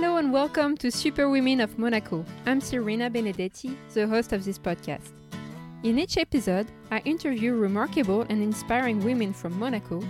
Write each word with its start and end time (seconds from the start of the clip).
Hello 0.00 0.16
and 0.16 0.32
welcome 0.32 0.76
to 0.76 0.92
Super 0.92 1.28
Women 1.28 1.58
of 1.58 1.76
Monaco. 1.76 2.24
I'm 2.46 2.60
Serena 2.60 3.10
Benedetti, 3.10 3.76
the 3.94 4.06
host 4.06 4.32
of 4.32 4.44
this 4.44 4.56
podcast. 4.56 5.10
In 5.82 5.98
each 5.98 6.16
episode, 6.16 6.68
I 6.92 7.00
interview 7.00 7.56
remarkable 7.56 8.20
and 8.28 8.40
inspiring 8.40 9.02
women 9.02 9.32
from 9.32 9.58
Monaco 9.58 10.00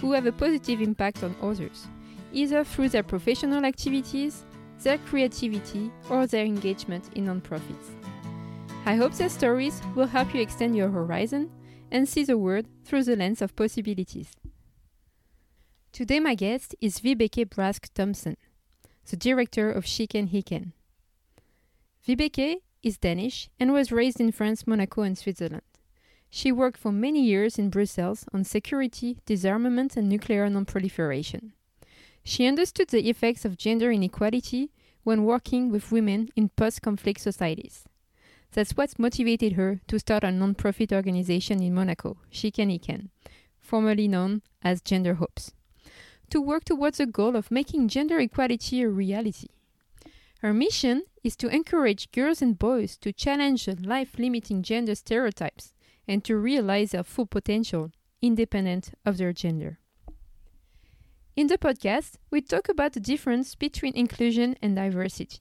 who 0.00 0.10
have 0.14 0.26
a 0.26 0.32
positive 0.32 0.80
impact 0.80 1.22
on 1.22 1.36
others, 1.40 1.86
either 2.32 2.64
through 2.64 2.88
their 2.88 3.04
professional 3.04 3.64
activities, 3.64 4.44
their 4.82 4.98
creativity, 4.98 5.92
or 6.10 6.26
their 6.26 6.44
engagement 6.44 7.04
in 7.14 7.26
nonprofits. 7.26 7.94
I 8.84 8.96
hope 8.96 9.12
their 9.12 9.28
stories 9.28 9.80
will 9.94 10.08
help 10.08 10.34
you 10.34 10.40
extend 10.40 10.76
your 10.76 10.90
horizon 10.90 11.52
and 11.92 12.08
see 12.08 12.24
the 12.24 12.36
world 12.36 12.66
through 12.84 13.04
the 13.04 13.14
lens 13.14 13.40
of 13.40 13.54
possibilities. 13.54 14.32
Today, 15.92 16.18
my 16.18 16.34
guest 16.34 16.74
is 16.80 16.98
Vibeke 16.98 17.48
Brask 17.48 17.88
Thomsen, 17.94 18.34
the 19.06 19.16
director 19.16 19.70
of 19.70 19.84
SheCanHeCan. 19.84 20.72
Vibeke 22.06 22.56
is 22.82 22.98
Danish 22.98 23.48
and 23.58 23.72
was 23.72 23.92
raised 23.92 24.20
in 24.20 24.32
France, 24.32 24.66
Monaco, 24.66 25.02
and 25.02 25.16
Switzerland. 25.16 25.62
She 26.28 26.52
worked 26.52 26.78
for 26.78 26.92
many 26.92 27.22
years 27.22 27.58
in 27.58 27.70
Brussels 27.70 28.24
on 28.32 28.44
security, 28.44 29.18
disarmament, 29.24 29.96
and 29.96 30.08
nuclear 30.08 30.48
nonproliferation. 30.48 31.52
She 32.24 32.46
understood 32.46 32.88
the 32.88 33.08
effects 33.08 33.44
of 33.44 33.56
gender 33.56 33.92
inequality 33.92 34.72
when 35.04 35.24
working 35.24 35.70
with 35.70 35.92
women 35.92 36.28
in 36.34 36.48
post 36.48 36.82
conflict 36.82 37.20
societies. 37.20 37.84
That's 38.52 38.72
what 38.76 38.98
motivated 38.98 39.52
her 39.52 39.80
to 39.86 39.98
start 39.98 40.24
a 40.24 40.32
non-profit 40.32 40.92
organization 40.92 41.62
in 41.62 41.74
Monaco, 41.74 42.18
SheCanHeCan, 42.32 43.10
formerly 43.60 44.08
known 44.08 44.42
as 44.62 44.80
Gender 44.80 45.14
Hopes, 45.14 45.52
to 46.30 46.40
work 46.40 46.64
towards 46.64 46.98
the 46.98 47.06
goal 47.06 47.36
of 47.36 47.50
making 47.50 47.88
gender 47.88 48.18
equality 48.18 48.82
a 48.82 48.88
reality. 48.88 49.48
Her 50.40 50.52
mission 50.52 51.04
is 51.24 51.36
to 51.36 51.48
encourage 51.48 52.12
girls 52.12 52.42
and 52.42 52.58
boys 52.58 52.96
to 52.98 53.12
challenge 53.12 53.68
life 53.68 54.18
limiting 54.18 54.62
gender 54.62 54.94
stereotypes 54.94 55.72
and 56.06 56.22
to 56.24 56.36
realize 56.36 56.92
their 56.92 57.02
full 57.02 57.26
potential, 57.26 57.90
independent 58.22 58.92
of 59.04 59.16
their 59.16 59.32
gender. 59.32 59.78
In 61.34 61.48
the 61.48 61.58
podcast, 61.58 62.14
we 62.30 62.40
talk 62.40 62.68
about 62.68 62.92
the 62.92 63.00
difference 63.00 63.54
between 63.54 63.94
inclusion 63.94 64.56
and 64.62 64.76
diversity. 64.76 65.38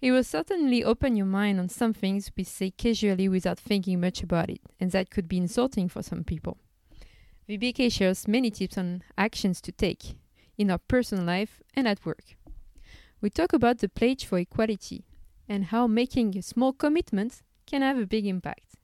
It 0.00 0.12
will 0.12 0.24
certainly 0.24 0.82
open 0.82 1.16
your 1.16 1.26
mind 1.26 1.58
on 1.60 1.68
some 1.68 1.92
things 1.92 2.30
we 2.36 2.44
say 2.44 2.70
casually 2.70 3.28
without 3.28 3.58
thinking 3.58 4.00
much 4.00 4.22
about 4.22 4.48
it, 4.48 4.60
and 4.78 4.90
that 4.92 5.10
could 5.10 5.28
be 5.28 5.36
insulting 5.36 5.88
for 5.88 6.02
some 6.02 6.24
people. 6.24 6.58
Vibeke 7.50 7.90
shares 7.90 8.28
many 8.28 8.48
tips 8.48 8.78
on 8.78 9.02
actions 9.18 9.60
to 9.60 9.72
take 9.72 10.14
in 10.56 10.70
our 10.70 10.78
personal 10.78 11.24
life 11.24 11.60
and 11.74 11.88
at 11.88 12.06
work. 12.06 12.36
We 13.20 13.28
talk 13.28 13.52
about 13.52 13.78
the 13.78 13.88
pledge 13.88 14.24
for 14.24 14.38
equality 14.38 15.04
and 15.48 15.64
how 15.64 15.88
making 15.88 16.38
a 16.38 16.42
small 16.42 16.72
commitment 16.72 17.42
can 17.66 17.82
have 17.82 17.98
a 17.98 18.06
big 18.06 18.24
impact. 18.24 18.76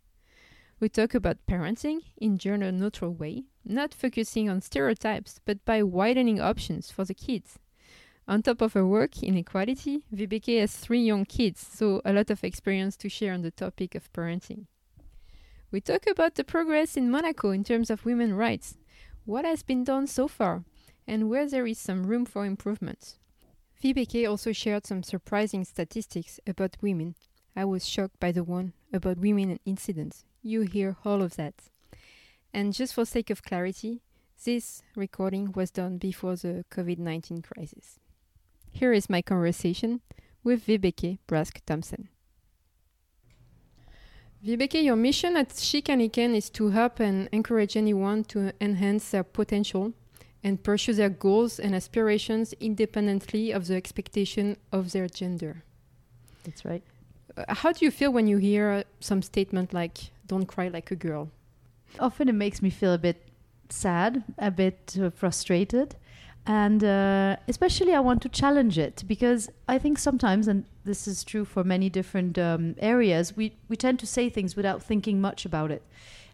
We 0.81 0.89
talk 0.89 1.15
about 1.15 1.47
parenting 1.47 2.01
in 2.17 2.39
gender 2.39 2.73
neutral 2.73 3.15
way, 3.15 3.45
not 3.65 3.95
focusing 3.95 4.51
on 4.51 4.61
stereotypes, 4.63 5.39
but 5.45 5.65
by 5.65 5.85
widening 5.85 6.41
options 6.41 6.91
for 6.91 7.05
the 7.05 7.15
kids. 7.15 7.61
On 8.27 8.43
top 8.43 8.61
of 8.63 8.73
her 8.73 8.85
work 8.85 9.23
in 9.23 9.37
equality, 9.37 10.03
Vibeke 10.13 10.59
has 10.59 10.77
three 10.77 11.05
young 11.05 11.25
kids, 11.25 11.65
so 11.65 12.03
a 12.05 12.13
lot 12.13 12.31
of 12.31 12.43
experience 12.43 12.97
to 12.97 13.09
share 13.09 13.33
on 13.33 13.43
the 13.43 13.53
topic 13.53 13.95
of 13.95 14.13
parenting. 14.13 14.67
We 15.71 15.81
talk 15.81 16.07
about 16.07 16.37
the 16.37 16.45
progress 16.45 16.97
in 16.97 17.11
Monaco 17.11 17.51
in 17.51 17.65
terms 17.65 17.91
of 17.91 18.05
women's 18.05 18.35
rights, 18.35 18.77
what 19.25 19.45
has 19.45 19.63
been 19.63 19.83
done 19.83 20.07
so 20.07 20.29
far, 20.29 20.65
and 21.07 21.29
where 21.29 21.49
there 21.49 21.67
is 21.67 21.79
some 21.79 22.07
room 22.07 22.25
for 22.25 22.47
improvement. 22.47 23.17
Vibeke 23.83 24.29
also 24.29 24.53
shared 24.53 24.87
some 24.87 25.03
surprising 25.03 25.65
statistics 25.65 26.41
about 26.47 26.77
women. 26.81 27.15
I 27.55 27.65
was 27.65 27.87
shocked 27.87 28.19
by 28.21 28.33
the 28.33 28.45
one 28.45 28.73
about 28.93 29.19
women 29.19 29.51
and 29.51 29.61
incidents. 29.65 30.25
You 30.43 30.63
hear 30.63 30.97
all 31.05 31.21
of 31.21 31.37
that. 31.37 31.55
And 32.55 32.73
just 32.73 32.95
for 32.95 33.05
sake 33.05 33.31
of 33.31 33.43
clarity, 33.43 34.03
this 34.45 34.83
recording 34.95 35.53
was 35.53 35.71
done 35.71 35.99
before 35.99 36.37
the 36.37 36.65
COVID 36.71 36.99
19 36.99 37.43
crisis. 37.43 37.99
Here 38.71 38.93
is 38.93 39.11
my 39.11 39.21
conversation 39.21 40.01
with 40.45 40.67
Vibeke 40.67 41.19
Brask 41.27 41.61
Thomsen. 41.67 42.09
Vibeke, 44.47 44.81
your 44.81 44.95
mission 44.95 45.37
at 45.37 45.49
SheCanHeCan 45.49 46.37
is 46.37 46.49
to 46.51 46.69
help 46.69 47.01
and 47.01 47.29
encourage 47.33 47.77
anyone 47.77 48.23
to 48.27 48.53
enhance 48.61 49.11
their 49.11 49.25
potential 49.25 49.93
and 50.45 50.63
pursue 50.63 50.93
their 50.93 51.09
goals 51.09 51.59
and 51.59 51.75
aspirations 51.75 52.53
independently 52.61 53.51
of 53.51 53.67
the 53.67 53.75
expectation 53.75 54.57
of 54.71 54.93
their 54.93 55.09
gender. 55.09 55.65
That's 56.45 56.65
right. 56.65 56.85
Uh, 57.37 57.43
how 57.49 57.73
do 57.73 57.85
you 57.85 57.91
feel 57.91 58.13
when 58.13 58.29
you 58.29 58.37
hear 58.37 58.85
some 59.01 59.21
statement 59.21 59.75
like, 59.75 59.99
don't 60.29 60.47
cry 60.47 60.69
like 60.69 60.93
a 60.93 60.97
girl? 60.97 61.29
Often 61.99 62.29
it 62.29 62.37
makes 62.37 62.63
me 62.63 62.71
feel 62.71 62.93
a 62.93 62.99
bit 62.99 63.27
sad, 63.69 64.23
a 64.39 64.53
bit 64.53 64.97
uh, 65.03 65.11
frustrated 65.11 65.97
and 66.47 66.85
uh, 66.85 67.37
especially 67.49 67.93
i 67.93 68.01
want 68.01 68.23
to 68.23 68.29
challenge 68.29 68.79
it 68.79 69.03
because 69.07 69.49
i 69.69 69.79
think 69.79 69.99
sometimes 69.99 70.47
and 70.47 70.65
this 70.87 71.07
is 71.07 71.23
true 71.25 71.45
for 71.45 71.63
many 71.65 71.91
different 71.91 72.39
um, 72.39 72.75
areas 72.79 73.37
we, 73.37 73.53
we 73.69 73.77
tend 73.77 73.99
to 73.99 74.07
say 74.07 74.31
things 74.31 74.57
without 74.57 74.83
thinking 74.83 75.21
much 75.21 75.45
about 75.45 75.71
it. 75.71 75.83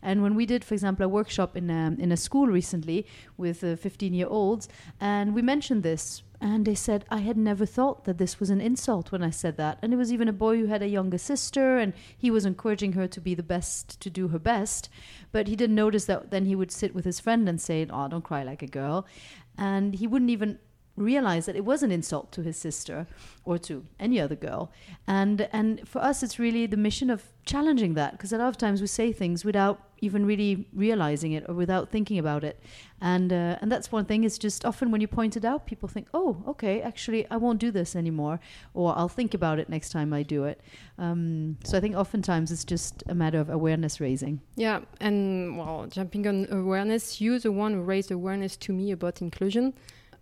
And 0.04 0.20
when 0.22 0.34
we 0.34 0.46
did 0.46 0.64
for 0.64 0.74
example 0.74 1.06
a 1.06 1.08
workshop 1.08 1.56
in 1.56 1.70
a, 1.70 1.96
in 1.98 2.12
a 2.12 2.16
school 2.16 2.46
recently 2.46 3.06
with 3.36 3.64
uh, 3.64 3.76
15 3.76 4.14
year 4.14 4.26
olds 4.28 4.68
and 5.00 5.34
we 5.34 5.42
mentioned 5.42 5.82
this 5.82 6.22
and 6.40 6.66
they 6.66 6.74
said 6.74 7.04
i 7.08 7.18
had 7.18 7.36
never 7.36 7.64
thought 7.64 8.04
that 8.04 8.18
this 8.18 8.40
was 8.40 8.50
an 8.50 8.60
insult 8.60 9.12
when 9.12 9.22
i 9.22 9.30
said 9.30 9.56
that. 9.56 9.78
And 9.80 9.94
it 9.94 9.96
was 9.96 10.12
even 10.12 10.28
a 10.28 10.32
boy 10.32 10.58
who 10.58 10.66
had 10.66 10.82
a 10.82 10.88
younger 10.88 11.18
sister 11.18 11.78
and 11.78 11.94
he 12.18 12.30
was 12.30 12.44
encouraging 12.44 12.92
her 12.92 13.06
to 13.06 13.20
be 13.20 13.34
the 13.34 13.44
best 13.44 14.00
to 14.00 14.10
do 14.10 14.28
her 14.28 14.40
best. 14.40 14.88
But 15.30 15.46
he 15.48 15.56
didn't 15.56 15.76
notice 15.76 16.04
that 16.06 16.30
then 16.30 16.44
he 16.46 16.56
would 16.56 16.72
sit 16.72 16.94
with 16.94 17.04
his 17.04 17.20
friend 17.20 17.48
and 17.48 17.60
say 17.60 17.86
oh 17.88 18.08
don't 18.08 18.24
cry 18.24 18.42
like 18.42 18.62
a 18.62 18.66
girl 18.66 19.06
and 19.58 19.94
he 19.94 20.06
wouldn't 20.06 20.30
even 20.30 20.58
realize 20.96 21.46
that 21.46 21.56
it 21.56 21.64
was 21.64 21.82
an 21.82 21.90
insult 21.90 22.32
to 22.32 22.42
his 22.42 22.56
sister 22.56 23.06
or 23.44 23.58
to 23.58 23.84
any 23.98 24.20
other 24.20 24.36
girl. 24.36 24.70
And 25.06 25.48
and 25.52 25.88
for 25.88 26.00
us 26.00 26.22
it's 26.22 26.38
really 26.38 26.66
the 26.66 26.76
mission 26.76 27.10
of 27.10 27.24
challenging 27.44 27.94
that 27.94 28.12
because 28.12 28.32
a 28.32 28.38
lot 28.38 28.48
of 28.48 28.56
times 28.56 28.80
we 28.80 28.86
say 28.86 29.12
things 29.12 29.44
without 29.44 29.88
even 30.00 30.26
really 30.26 30.66
realizing 30.74 31.32
it 31.32 31.44
or 31.48 31.54
without 31.54 31.88
thinking 31.90 32.18
about 32.18 32.44
it. 32.44 32.60
And 33.00 33.32
uh, 33.32 33.56
and 33.60 33.72
that's 33.72 33.90
one 33.90 34.04
thing 34.04 34.24
is 34.24 34.36
just 34.36 34.66
often 34.66 34.90
when 34.90 35.00
you 35.00 35.08
point 35.08 35.36
it 35.36 35.44
out 35.44 35.66
people 35.66 35.88
think 35.88 36.08
oh 36.12 36.42
okay 36.46 36.82
actually 36.82 37.28
I 37.30 37.38
won't 37.38 37.58
do 37.58 37.70
this 37.70 37.96
anymore 37.96 38.38
or 38.74 38.96
I'll 38.96 39.08
think 39.08 39.32
about 39.32 39.58
it 39.58 39.68
next 39.70 39.90
time 39.90 40.12
I 40.12 40.22
do 40.22 40.44
it. 40.44 40.60
Um, 40.98 41.56
so 41.64 41.78
I 41.78 41.80
think 41.80 41.96
oftentimes 41.96 42.52
it's 42.52 42.64
just 42.64 43.02
a 43.08 43.14
matter 43.14 43.40
of 43.40 43.48
awareness 43.48 43.98
raising. 43.98 44.40
Yeah 44.56 44.80
and 45.00 45.56
well 45.56 45.86
jumping 45.86 46.26
on 46.26 46.46
awareness 46.50 47.20
you 47.20 47.38
the 47.38 47.50
one 47.50 47.72
who 47.72 47.80
raised 47.80 48.10
awareness 48.10 48.56
to 48.58 48.72
me 48.74 48.92
about 48.92 49.22
inclusion 49.22 49.72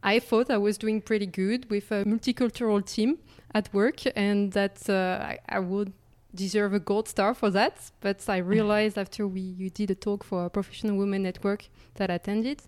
I 0.02 0.18
thought 0.18 0.50
I 0.50 0.58
was 0.58 0.78
doing 0.78 1.02
pretty 1.02 1.26
good 1.26 1.70
with 1.70 1.90
a 1.92 2.04
multicultural 2.04 2.84
team 2.84 3.18
at 3.54 3.72
work 3.74 4.00
and 4.16 4.52
that 4.52 4.88
uh, 4.88 5.22
I, 5.22 5.38
I, 5.48 5.58
would 5.58 5.92
deserve 6.34 6.72
a 6.72 6.78
gold 6.78 7.08
star 7.08 7.34
for 7.34 7.50
that. 7.50 7.90
But 8.00 8.28
I 8.28 8.38
realized 8.38 8.96
after 8.96 9.26
we 9.26 9.40
you 9.40 9.70
did 9.70 9.90
a 9.90 9.94
talk 9.94 10.24
for 10.24 10.46
a 10.46 10.50
professional 10.50 10.96
women 10.96 11.22
network 11.22 11.68
that 11.94 12.10
I 12.10 12.14
attended 12.14 12.62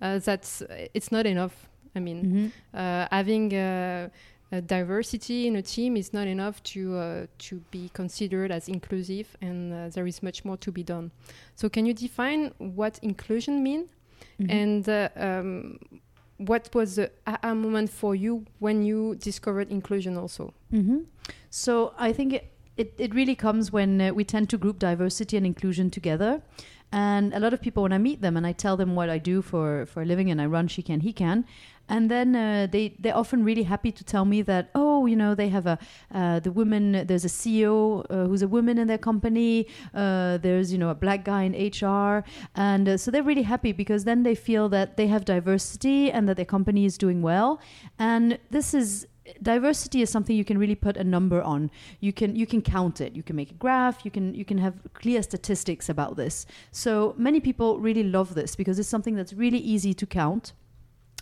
uh, 0.00 0.18
that 0.20 0.62
it's 0.94 1.12
not 1.12 1.26
enough. 1.26 1.68
I 1.94 2.00
mean, 2.00 2.20
mm 2.22 2.32
-hmm. 2.32 2.46
uh, 2.74 3.06
having 3.10 3.52
uh, 3.52 4.08
diversity 4.66 5.46
in 5.46 5.56
a 5.56 5.62
team 5.62 5.96
is 5.96 6.12
not 6.12 6.26
enough 6.26 6.60
to 6.62 6.80
uh, 6.80 7.26
to 7.48 7.56
be 7.70 7.88
considered 7.92 8.50
as 8.50 8.68
inclusive, 8.68 9.26
and 9.40 9.72
uh, 9.72 9.92
there 9.92 10.06
is 10.06 10.20
much 10.20 10.44
more 10.44 10.58
to 10.58 10.72
be 10.72 10.84
done. 10.84 11.10
So, 11.54 11.68
can 11.68 11.84
you 11.86 11.94
define 11.94 12.52
what 12.58 12.98
inclusion 13.02 13.62
mean? 13.62 13.88
Mm 14.36 14.46
-hmm. 14.46 14.60
And 14.60 14.88
um, 15.16 15.78
what 16.38 16.74
was 16.74 16.96
the 16.96 17.10
aha 17.26 17.54
moment 17.54 17.90
for 17.90 18.14
you 18.14 18.46
when 18.58 18.82
you 18.82 19.16
discovered 19.16 19.70
inclusion 19.70 20.16
also? 20.16 20.54
Mm-hmm. 20.72 21.00
So 21.50 21.92
I 21.98 22.12
think 22.12 22.32
it, 22.32 22.52
it, 22.76 22.94
it 22.98 23.14
really 23.14 23.34
comes 23.34 23.72
when 23.72 24.00
uh, 24.00 24.12
we 24.12 24.24
tend 24.24 24.48
to 24.50 24.58
group 24.58 24.78
diversity 24.78 25.36
and 25.36 25.44
inclusion 25.44 25.90
together. 25.90 26.42
And 26.90 27.34
a 27.34 27.40
lot 27.40 27.52
of 27.52 27.60
people, 27.60 27.82
when 27.82 27.92
I 27.92 27.98
meet 27.98 28.22
them 28.22 28.36
and 28.36 28.46
I 28.46 28.52
tell 28.52 28.76
them 28.76 28.94
what 28.94 29.10
I 29.10 29.18
do 29.18 29.42
for, 29.42 29.84
for 29.86 30.02
a 30.02 30.06
living 30.06 30.30
and 30.30 30.40
I 30.40 30.46
run 30.46 30.68
She 30.68 30.82
Can, 30.82 31.00
He 31.00 31.12
Hiken, 31.12 31.44
and 31.88 32.10
then 32.10 32.36
uh, 32.36 32.66
they 32.70 32.94
they're 32.98 33.16
often 33.16 33.44
really 33.44 33.64
happy 33.64 33.92
to 33.92 34.04
tell 34.04 34.24
me 34.24 34.42
that 34.42 34.70
oh 34.74 35.06
you 35.06 35.16
know 35.16 35.34
they 35.34 35.48
have 35.48 35.66
a 35.66 35.78
uh, 36.14 36.40
the 36.40 36.52
woman 36.52 37.06
there's 37.06 37.24
a 37.24 37.28
CEO 37.28 38.04
uh, 38.10 38.26
who's 38.26 38.42
a 38.42 38.48
woman 38.48 38.78
in 38.78 38.86
their 38.86 38.98
company 38.98 39.66
uh, 39.94 40.38
there's 40.38 40.72
you 40.72 40.78
know 40.78 40.90
a 40.90 40.94
black 40.94 41.24
guy 41.24 41.42
in 41.42 41.52
HR 41.52 42.24
and 42.54 42.88
uh, 42.88 42.96
so 42.96 43.10
they're 43.10 43.22
really 43.22 43.42
happy 43.42 43.72
because 43.72 44.04
then 44.04 44.22
they 44.22 44.34
feel 44.34 44.68
that 44.68 44.96
they 44.96 45.06
have 45.06 45.24
diversity 45.24 46.10
and 46.10 46.28
that 46.28 46.36
their 46.36 46.44
company 46.44 46.84
is 46.84 46.98
doing 46.98 47.22
well. 47.22 47.60
And 47.98 48.38
this 48.50 48.74
is 48.74 49.06
diversity 49.42 50.00
is 50.00 50.10
something 50.10 50.34
you 50.34 50.44
can 50.44 50.58
really 50.58 50.74
put 50.74 50.96
a 50.96 51.04
number 51.04 51.42
on. 51.42 51.70
You 52.00 52.12
can 52.12 52.36
you 52.36 52.46
can 52.46 52.62
count 52.62 53.00
it. 53.00 53.14
You 53.14 53.22
can 53.22 53.36
make 53.36 53.50
a 53.50 53.54
graph. 53.54 54.04
You 54.04 54.10
can 54.10 54.34
you 54.34 54.44
can 54.44 54.58
have 54.58 54.74
clear 54.94 55.22
statistics 55.22 55.88
about 55.88 56.16
this. 56.16 56.46
So 56.70 57.14
many 57.16 57.40
people 57.40 57.78
really 57.78 58.04
love 58.04 58.34
this 58.34 58.56
because 58.56 58.78
it's 58.78 58.88
something 58.88 59.14
that's 59.14 59.32
really 59.32 59.58
easy 59.58 59.94
to 59.94 60.06
count 60.06 60.52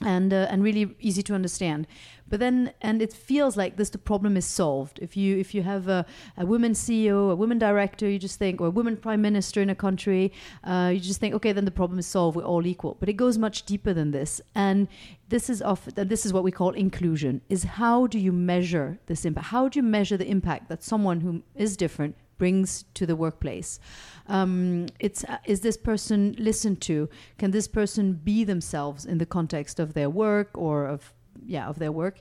and 0.03 0.33
uh, 0.33 0.47
and 0.51 0.63
really 0.63 0.95
easy 1.01 1.23
to 1.23 1.35
understand. 1.35 1.87
But 2.29 2.41
then 2.41 2.73
and 2.83 3.01
it 3.01 3.13
feels 3.13 3.57
like 3.57 3.77
this 3.77 3.91
the 3.91 3.99
problem 3.99 4.37
is 4.37 4.45
solved. 4.45 4.99
If 5.01 5.17
you 5.17 5.39
if 5.39 5.55
you 5.55 5.63
have 5.63 5.89
a, 5.89 6.05
a 6.37 6.45
woman 6.45 6.73
ceo 6.73 7.31
a 7.31 7.37
woman 7.37 7.59
director 7.59 8.09
you 8.09 8.19
just 8.19 8.39
think 8.39 8.61
or 8.61 8.67
a 8.67 8.71
woman 8.71 8.97
prime 8.97 9.23
minister 9.23 9.63
in 9.63 9.71
a 9.71 9.75
country 9.75 10.33
uh, 10.65 10.91
you 10.93 11.01
just 11.01 11.21
think 11.21 11.35
okay 11.35 11.53
then 11.53 11.65
the 11.65 11.71
problem 11.71 11.99
is 11.99 12.07
solved 12.07 12.37
we're 12.37 12.45
all 12.45 12.67
equal. 12.67 12.97
But 13.01 13.09
it 13.09 13.15
goes 13.15 13.39
much 13.39 13.63
deeper 13.65 13.95
than 13.95 14.11
this. 14.11 14.41
And 14.55 14.89
this 15.29 15.49
is 15.49 15.63
off 15.63 15.87
this 15.87 16.27
is 16.27 16.33
what 16.33 16.45
we 16.45 16.51
call 16.51 16.71
inclusion 16.71 17.41
is 17.49 17.65
how 17.65 18.07
do 18.07 18.19
you 18.19 18.33
measure 18.33 18.99
this 19.07 19.25
impact? 19.25 19.47
How 19.47 19.69
do 19.69 19.79
you 19.79 19.83
measure 19.83 20.17
the 20.17 20.29
impact 20.29 20.69
that 20.69 20.83
someone 20.83 21.21
who 21.21 21.43
is 21.55 21.77
different 21.77 22.17
brings 22.39 22.85
to 22.95 23.07
the 23.07 23.17
workplace. 23.17 23.81
Um, 24.29 24.87
it's 24.99 25.25
uh, 25.25 25.39
is 25.47 25.61
this 25.61 25.77
person 25.77 26.35
listened 26.39 26.81
to? 26.83 27.09
Can 27.39 27.51
this 27.51 27.69
person 27.69 28.15
be 28.15 28.45
themselves 28.45 29.05
in 29.05 29.19
the 29.19 29.27
context 29.27 29.79
of 29.79 29.95
their 29.95 30.11
work 30.11 30.51
or 30.55 30.87
of 30.87 31.13
yeah 31.45 31.69
of 31.69 31.79
their 31.79 31.93
work. 31.93 32.19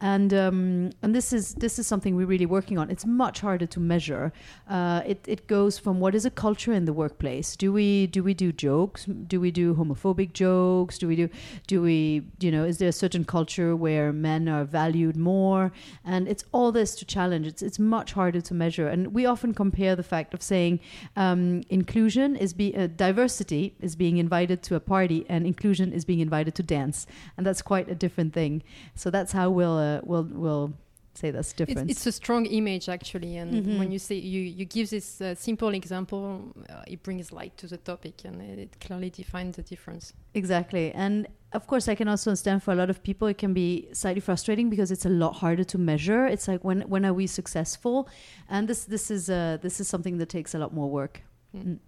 And 0.00 0.32
um, 0.34 0.90
and 1.02 1.14
this 1.14 1.32
is 1.32 1.54
this 1.54 1.78
is 1.78 1.86
something 1.86 2.14
we're 2.14 2.26
really 2.26 2.46
working 2.46 2.78
on. 2.78 2.90
It's 2.90 3.06
much 3.06 3.40
harder 3.40 3.66
to 3.66 3.80
measure. 3.80 4.32
Uh, 4.68 5.02
it, 5.06 5.24
it 5.26 5.46
goes 5.46 5.78
from 5.78 6.00
what 6.00 6.14
is 6.14 6.24
a 6.24 6.30
culture 6.30 6.72
in 6.72 6.84
the 6.84 6.92
workplace. 6.92 7.56
Do 7.56 7.72
we 7.72 8.06
do 8.06 8.22
we 8.22 8.34
do 8.34 8.52
jokes? 8.52 9.04
Do 9.04 9.40
we 9.40 9.50
do 9.50 9.74
homophobic 9.74 10.32
jokes? 10.32 10.98
Do 10.98 11.08
we 11.08 11.16
do 11.16 11.28
do 11.66 11.82
we 11.82 12.22
you 12.40 12.50
know 12.50 12.64
is 12.64 12.78
there 12.78 12.88
a 12.88 12.92
certain 12.92 13.24
culture 13.24 13.74
where 13.74 14.12
men 14.12 14.48
are 14.48 14.64
valued 14.64 15.16
more? 15.16 15.72
And 16.04 16.28
it's 16.28 16.44
all 16.52 16.72
this 16.72 16.94
to 16.96 17.04
challenge. 17.04 17.46
It's 17.46 17.62
it's 17.62 17.78
much 17.78 18.12
harder 18.12 18.40
to 18.40 18.54
measure. 18.54 18.88
And 18.88 19.14
we 19.14 19.26
often 19.26 19.54
compare 19.54 19.96
the 19.96 20.02
fact 20.02 20.34
of 20.34 20.42
saying 20.42 20.80
um, 21.16 21.62
inclusion 21.68 22.36
is 22.36 22.52
be 22.52 22.76
uh, 22.76 22.86
diversity 22.86 23.74
is 23.80 23.96
being 23.96 24.18
invited 24.18 24.62
to 24.64 24.74
a 24.74 24.80
party 24.80 25.24
and 25.28 25.46
inclusion 25.46 25.92
is 25.92 26.04
being 26.04 26.20
invited 26.20 26.54
to 26.56 26.62
dance. 26.62 27.06
And 27.36 27.46
that's 27.46 27.62
quite 27.62 27.88
a 27.88 27.94
different 27.94 28.34
thing 28.34 28.57
so 28.94 29.10
that's 29.10 29.32
how 29.32 29.50
we'll 29.50 29.78
uh, 29.78 30.00
we'll 30.04 30.28
we'll 30.30 30.74
say 31.18 31.30
that's 31.30 31.52
different. 31.52 31.90
It's, 31.90 32.00
it's, 32.00 32.06
a 32.06 32.12
strong 32.12 32.46
image 32.46 32.88
actually, 32.88 33.36
and 33.36 33.52
mm-hmm. 33.52 33.78
when 33.78 33.90
you 33.90 33.98
say 33.98 34.14
you 34.14 34.40
you 34.40 34.64
give 34.64 34.90
this 34.90 35.20
uh, 35.20 35.34
simple 35.34 35.74
example, 35.74 36.54
uh, 36.70 36.82
it 36.86 37.02
brings 37.02 37.32
light 37.32 37.56
to 37.58 37.66
the 37.66 37.76
topic, 37.76 38.24
and 38.24 38.40
it, 38.40 38.58
it, 38.58 38.80
clearly 38.80 39.10
defines 39.10 39.56
the 39.56 39.62
difference. 39.62 40.12
Exactly, 40.34 40.92
and 40.92 41.26
of 41.52 41.66
course, 41.66 41.88
I 41.88 41.94
can 41.94 42.08
also 42.08 42.30
understand 42.30 42.62
for 42.62 42.72
a 42.72 42.76
lot 42.76 42.90
of 42.90 43.02
people 43.02 43.28
it 43.28 43.38
can 43.38 43.52
be 43.52 43.88
slightly 43.92 44.20
frustrating 44.20 44.70
because 44.70 44.90
it's 44.90 45.06
a 45.06 45.10
lot 45.24 45.36
harder 45.36 45.64
to 45.64 45.78
measure. 45.78 46.26
It's 46.26 46.46
like 46.48 46.62
when 46.64 46.82
when 46.82 47.04
are 47.04 47.14
we 47.14 47.26
successful, 47.26 48.08
and 48.48 48.68
this 48.68 48.84
this 48.84 49.10
is 49.10 49.28
uh, 49.28 49.58
this 49.60 49.80
is 49.80 49.88
something 49.88 50.18
that 50.18 50.28
takes 50.28 50.54
a 50.54 50.58
lot 50.58 50.72
more 50.72 50.90
work. 50.90 51.22
Mm. 51.54 51.64
Mm. 51.64 51.78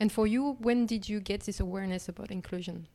And 0.00 0.12
for 0.12 0.26
you, 0.26 0.56
when 0.60 0.86
did 0.86 1.08
you 1.08 1.20
get 1.20 1.40
this 1.40 1.58
awareness 1.60 2.08
about 2.08 2.30
inclusion? 2.30 2.86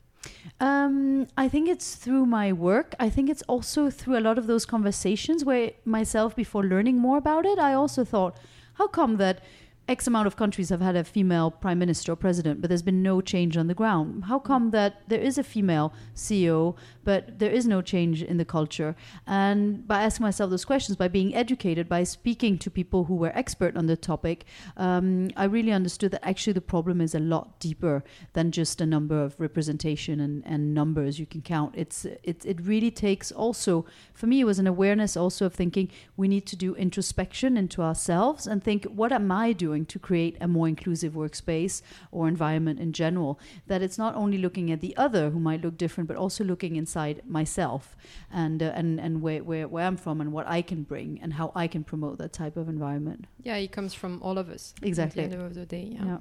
Um, 0.59 1.27
I 1.37 1.49
think 1.49 1.67
it's 1.67 1.95
through 1.95 2.25
my 2.25 2.53
work. 2.53 2.95
I 2.99 3.09
think 3.09 3.29
it's 3.29 3.41
also 3.43 3.89
through 3.89 4.17
a 4.17 4.21
lot 4.21 4.37
of 4.37 4.47
those 4.47 4.65
conversations 4.65 5.43
where 5.43 5.71
myself, 5.85 6.35
before 6.35 6.63
learning 6.63 6.97
more 6.97 7.17
about 7.17 7.45
it, 7.45 7.59
I 7.59 7.73
also 7.73 8.03
thought, 8.03 8.37
how 8.75 8.87
come 8.87 9.17
that 9.17 9.43
X 9.85 10.07
amount 10.07 10.27
of 10.27 10.37
countries 10.37 10.69
have 10.69 10.79
had 10.79 10.95
a 10.95 11.03
female 11.03 11.51
prime 11.51 11.77
minister 11.77 12.13
or 12.13 12.15
president, 12.15 12.61
but 12.61 12.69
there's 12.69 12.81
been 12.81 13.03
no 13.03 13.19
change 13.19 13.57
on 13.57 13.67
the 13.67 13.73
ground. 13.73 14.25
How 14.25 14.39
come 14.39 14.71
that 14.71 15.01
there 15.09 15.19
is 15.19 15.37
a 15.37 15.43
female 15.43 15.91
CEO, 16.15 16.77
but 17.03 17.37
there 17.39 17.51
is 17.51 17.67
no 17.67 17.81
change 17.81 18.23
in 18.23 18.37
the 18.37 18.45
culture? 18.45 18.95
And 19.27 19.85
by 19.85 20.03
asking 20.03 20.23
myself 20.23 20.49
those 20.51 20.63
questions, 20.63 20.95
by 20.95 21.09
being 21.09 21.35
educated, 21.35 21.89
by 21.89 22.05
speaking 22.05 22.57
to 22.59 22.71
people 22.71 23.03
who 23.03 23.15
were 23.15 23.37
expert 23.37 23.75
on 23.75 23.87
the 23.87 23.97
topic, 23.97 24.45
um, 24.77 25.29
I 25.35 25.43
really 25.43 25.73
understood 25.73 26.11
that 26.11 26.25
actually 26.25 26.53
the 26.53 26.61
problem 26.61 27.01
is 27.01 27.13
a 27.13 27.19
lot 27.19 27.59
deeper 27.59 28.05
than 28.31 28.51
just 28.51 28.79
a 28.79 28.85
number 28.85 29.21
of 29.21 29.37
representation 29.37 30.21
and, 30.21 30.43
and 30.45 30.73
numbers 30.73 31.19
you 31.19 31.25
can 31.25 31.41
count. 31.41 31.73
It's 31.75 32.05
it, 32.05 32.45
it 32.45 32.61
really 32.61 32.91
takes 32.91 33.33
also 33.33 33.85
for 34.13 34.27
me 34.27 34.39
it 34.39 34.45
was 34.45 34.59
an 34.59 34.67
awareness 34.67 35.17
also 35.17 35.45
of 35.45 35.53
thinking 35.53 35.89
we 36.15 36.29
need 36.29 36.45
to 36.47 36.55
do 36.55 36.73
introspection 36.75 37.57
into 37.57 37.81
ourselves 37.81 38.47
and 38.47 38.63
think 38.63 38.85
what 38.85 39.11
am 39.11 39.29
I 39.29 39.51
doing 39.51 39.72
doing 39.73 39.85
to 39.85 39.99
create 39.99 40.35
a 40.39 40.47
more 40.47 40.67
inclusive 40.67 41.13
workspace 41.13 41.81
or 42.11 42.27
environment 42.27 42.79
in 42.79 42.91
general. 42.93 43.39
That 43.67 43.81
it's 43.81 43.97
not 43.97 44.15
only 44.15 44.37
looking 44.37 44.71
at 44.71 44.79
the 44.81 44.95
other 44.97 45.29
who 45.31 45.39
might 45.39 45.61
look 45.61 45.77
different, 45.77 46.07
but 46.07 46.17
also 46.17 46.43
looking 46.43 46.75
inside 46.75 47.21
myself 47.25 47.95
and 48.31 48.61
uh, 48.61 48.79
and 48.79 48.99
and 48.99 49.21
where, 49.21 49.43
where 49.43 49.67
where 49.67 49.85
I'm 49.85 49.97
from 49.97 50.21
and 50.21 50.31
what 50.31 50.47
I 50.47 50.61
can 50.61 50.83
bring 50.83 51.19
and 51.23 51.33
how 51.33 51.51
I 51.55 51.67
can 51.67 51.83
promote 51.83 52.17
that 52.17 52.33
type 52.33 52.57
of 52.57 52.69
environment. 52.69 53.25
Yeah, 53.43 53.57
it 53.65 53.71
comes 53.71 53.93
from 53.93 54.21
all 54.21 54.37
of 54.37 54.49
us. 54.49 54.73
Exactly. 54.81 55.23
At 55.23 55.31
the 55.31 55.37
end 55.37 55.45
of 55.45 55.55
the 55.55 55.65
day. 55.65 55.87
Yeah. 55.95 56.05
yeah. 56.05 56.17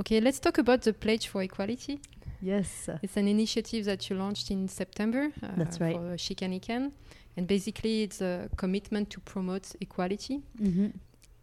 Okay, 0.00 0.20
let's 0.20 0.40
talk 0.40 0.58
about 0.58 0.82
the 0.82 0.92
Pledge 0.92 1.28
for 1.28 1.42
Equality. 1.42 2.00
Yes. 2.40 2.88
It's 3.02 3.16
an 3.16 3.28
initiative 3.28 3.84
that 3.84 4.10
you 4.10 4.16
launched 4.16 4.50
in 4.50 4.66
September. 4.66 5.30
Uh, 5.42 5.48
That's 5.56 5.80
right. 5.80 5.94
For 5.96 6.16
SheCanHeCan. 6.16 6.90
And 7.36 7.46
basically, 7.46 8.02
it's 8.02 8.20
a 8.20 8.48
commitment 8.56 9.10
to 9.10 9.20
promote 9.20 9.66
equality. 9.80 10.42
Mm-hmm. 10.60 10.88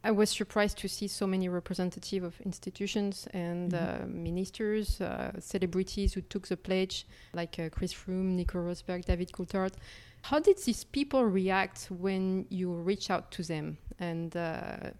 I 0.04 0.12
was 0.12 0.30
surprised 0.30 0.78
to 0.80 0.88
see 0.88 1.08
so 1.08 1.28
many 1.28 1.50
representatives 1.50 2.26
of 2.26 2.40
institutions 2.42 3.28
and 3.34 3.72
mm-hmm. 3.72 4.04
uh, 4.04 4.08
ministers, 4.08 5.02
uh, 5.02 5.32
celebrities 5.40 6.14
who 6.14 6.22
took 6.22 6.48
the 6.48 6.56
pledge, 6.56 7.06
like 7.34 7.60
uh, 7.60 7.70
Chris 7.70 7.94
Froome, 7.94 8.36
Nico 8.36 8.60
Rosberg, 8.60 9.06
David 9.06 9.32
Coulthard. 9.32 9.74
How 10.22 10.40
did 10.40 10.58
these 10.64 10.84
people 10.84 11.26
react 11.26 11.88
when 11.90 12.46
you 12.50 12.72
reach 12.72 13.10
out 13.10 13.32
to 13.32 13.44
them 13.44 13.78
and 14.00 14.36
uh, 14.36 14.40
uh, 14.40 14.92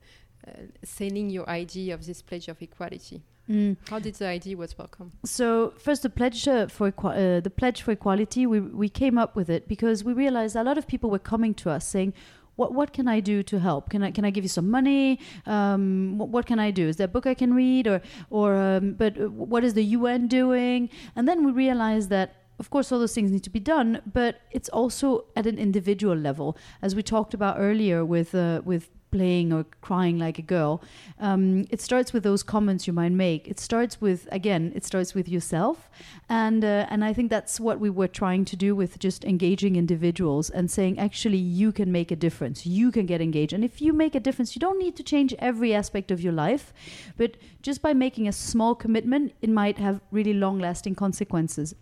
selling 0.84 1.30
your 1.30 1.50
idea 1.50 1.94
of 1.94 2.06
this 2.06 2.22
pledge 2.22 2.50
of 2.50 2.62
equality? 2.62 3.22
Mm. 3.50 3.78
How 3.90 4.00
did 4.00 4.16
the 4.16 4.28
idea 4.28 4.56
was 4.56 4.78
welcome? 4.78 5.12
So 5.26 5.74
first, 5.78 6.04
the 6.04 6.10
pledge 6.10 6.48
uh, 6.48 6.68
for 6.68 6.88
equi- 6.88 7.40
the 7.40 7.50
pledge 7.50 7.82
for 7.82 7.92
equality, 7.92 8.46
we 8.46 8.60
we 8.60 8.90
came 8.90 9.18
up 9.18 9.36
with 9.36 9.50
it 9.50 9.68
because 9.68 10.04
we 10.04 10.14
realized 10.14 10.56
a 10.56 10.64
lot 10.64 10.78
of 10.78 10.86
people 10.86 11.10
were 11.10 11.20
coming 11.20 11.56
to 11.56 11.72
us 11.72 11.88
saying, 11.88 12.14
what 12.60 12.74
what 12.74 12.92
can 12.98 13.08
I 13.08 13.20
do 13.22 13.42
to 13.52 13.60
help? 13.60 13.90
Can 13.90 14.04
I 14.04 14.12
can 14.12 14.26
I 14.26 14.32
give 14.36 14.44
you 14.44 14.54
some 14.60 14.70
money? 14.70 15.20
Um, 15.46 16.18
what, 16.20 16.30
what, 16.30 16.46
can 16.46 16.60
I 16.60 16.72
do? 16.72 16.88
Is 16.88 16.98
there 16.98 17.06
a 17.06 17.14
book 17.16 17.26
I 17.26 17.34
can 17.34 17.54
read, 17.54 17.88
or 17.88 18.02
or 18.30 18.48
um, 18.56 18.94
but 18.94 19.14
what 19.32 19.64
is 19.64 19.74
the 19.74 19.88
UN 19.98 20.28
doing? 20.28 20.90
And 21.16 21.28
then 21.28 21.46
we 21.46 21.52
realize 21.52 22.10
that 22.10 22.36
of 22.60 22.70
course 22.70 22.92
all 22.92 23.00
those 23.00 23.16
things 23.16 23.32
need 23.32 23.44
to 23.44 23.50
be 23.50 23.64
done 23.76 24.02
but 24.14 24.42
it's 24.52 24.68
also 24.80 25.24
at 25.38 25.46
an 25.48 25.58
individual 25.58 26.18
level 26.28 26.58
as 26.82 26.94
we 26.94 27.02
talked 27.02 27.34
about 27.34 27.56
earlier 27.58 28.04
with 28.04 28.36
uh, 28.36 28.62
with 28.66 28.90
playing 29.12 29.52
or 29.52 29.66
crying 29.82 30.18
like 30.18 30.40
a 30.40 30.42
girl. 30.42 30.82
Um, 31.20 31.66
it 31.70 31.82
starts 31.82 32.14
with 32.14 32.24
those 32.24 32.44
comments 32.44 32.88
you 32.88 32.94
might 32.94 33.12
make. 33.12 33.48
It 33.48 33.60
starts 33.60 34.00
with 34.02 34.28
again, 34.32 34.72
it 34.76 34.86
starts 34.86 35.14
with 35.14 35.28
yourself, 35.28 35.90
and 36.30 36.64
uh, 36.64 36.88
and 36.90 37.04
I 37.04 37.14
think 37.14 37.30
that's 37.30 37.60
what 37.60 37.80
we 37.80 37.90
were 37.90 38.08
trying 38.08 38.46
to 38.46 38.56
do 38.56 38.76
with 38.76 39.00
just 39.00 39.26
engaging 39.26 39.76
individuals 39.76 40.50
and 40.50 40.70
saying 40.70 41.00
actually 41.00 41.38
you 41.38 41.72
can 41.72 41.92
make 41.92 42.12
a 42.12 42.16
difference. 42.16 42.66
You 42.66 42.92
can 42.92 43.06
get 43.06 43.22
engaged, 43.22 43.54
and 43.54 43.64
if 43.64 43.82
you 43.82 43.94
make 43.94 44.16
a 44.16 44.20
difference, 44.20 44.56
you 44.56 44.60
don't 44.60 44.80
need 44.80 44.96
to 44.98 45.04
change 45.04 45.34
every 45.40 45.74
aspect 45.74 46.12
of 46.12 46.22
your 46.22 46.34
life, 46.34 46.74
but 47.18 47.38
just 47.62 47.82
by 47.82 47.94
making 47.94 48.28
a 48.28 48.32
small 48.32 48.76
commitment, 48.76 49.34
it 49.42 49.50
might 49.50 49.78
have 49.78 50.02
really 50.12 50.34
long-lasting 50.34 50.96
consequences 50.96 51.76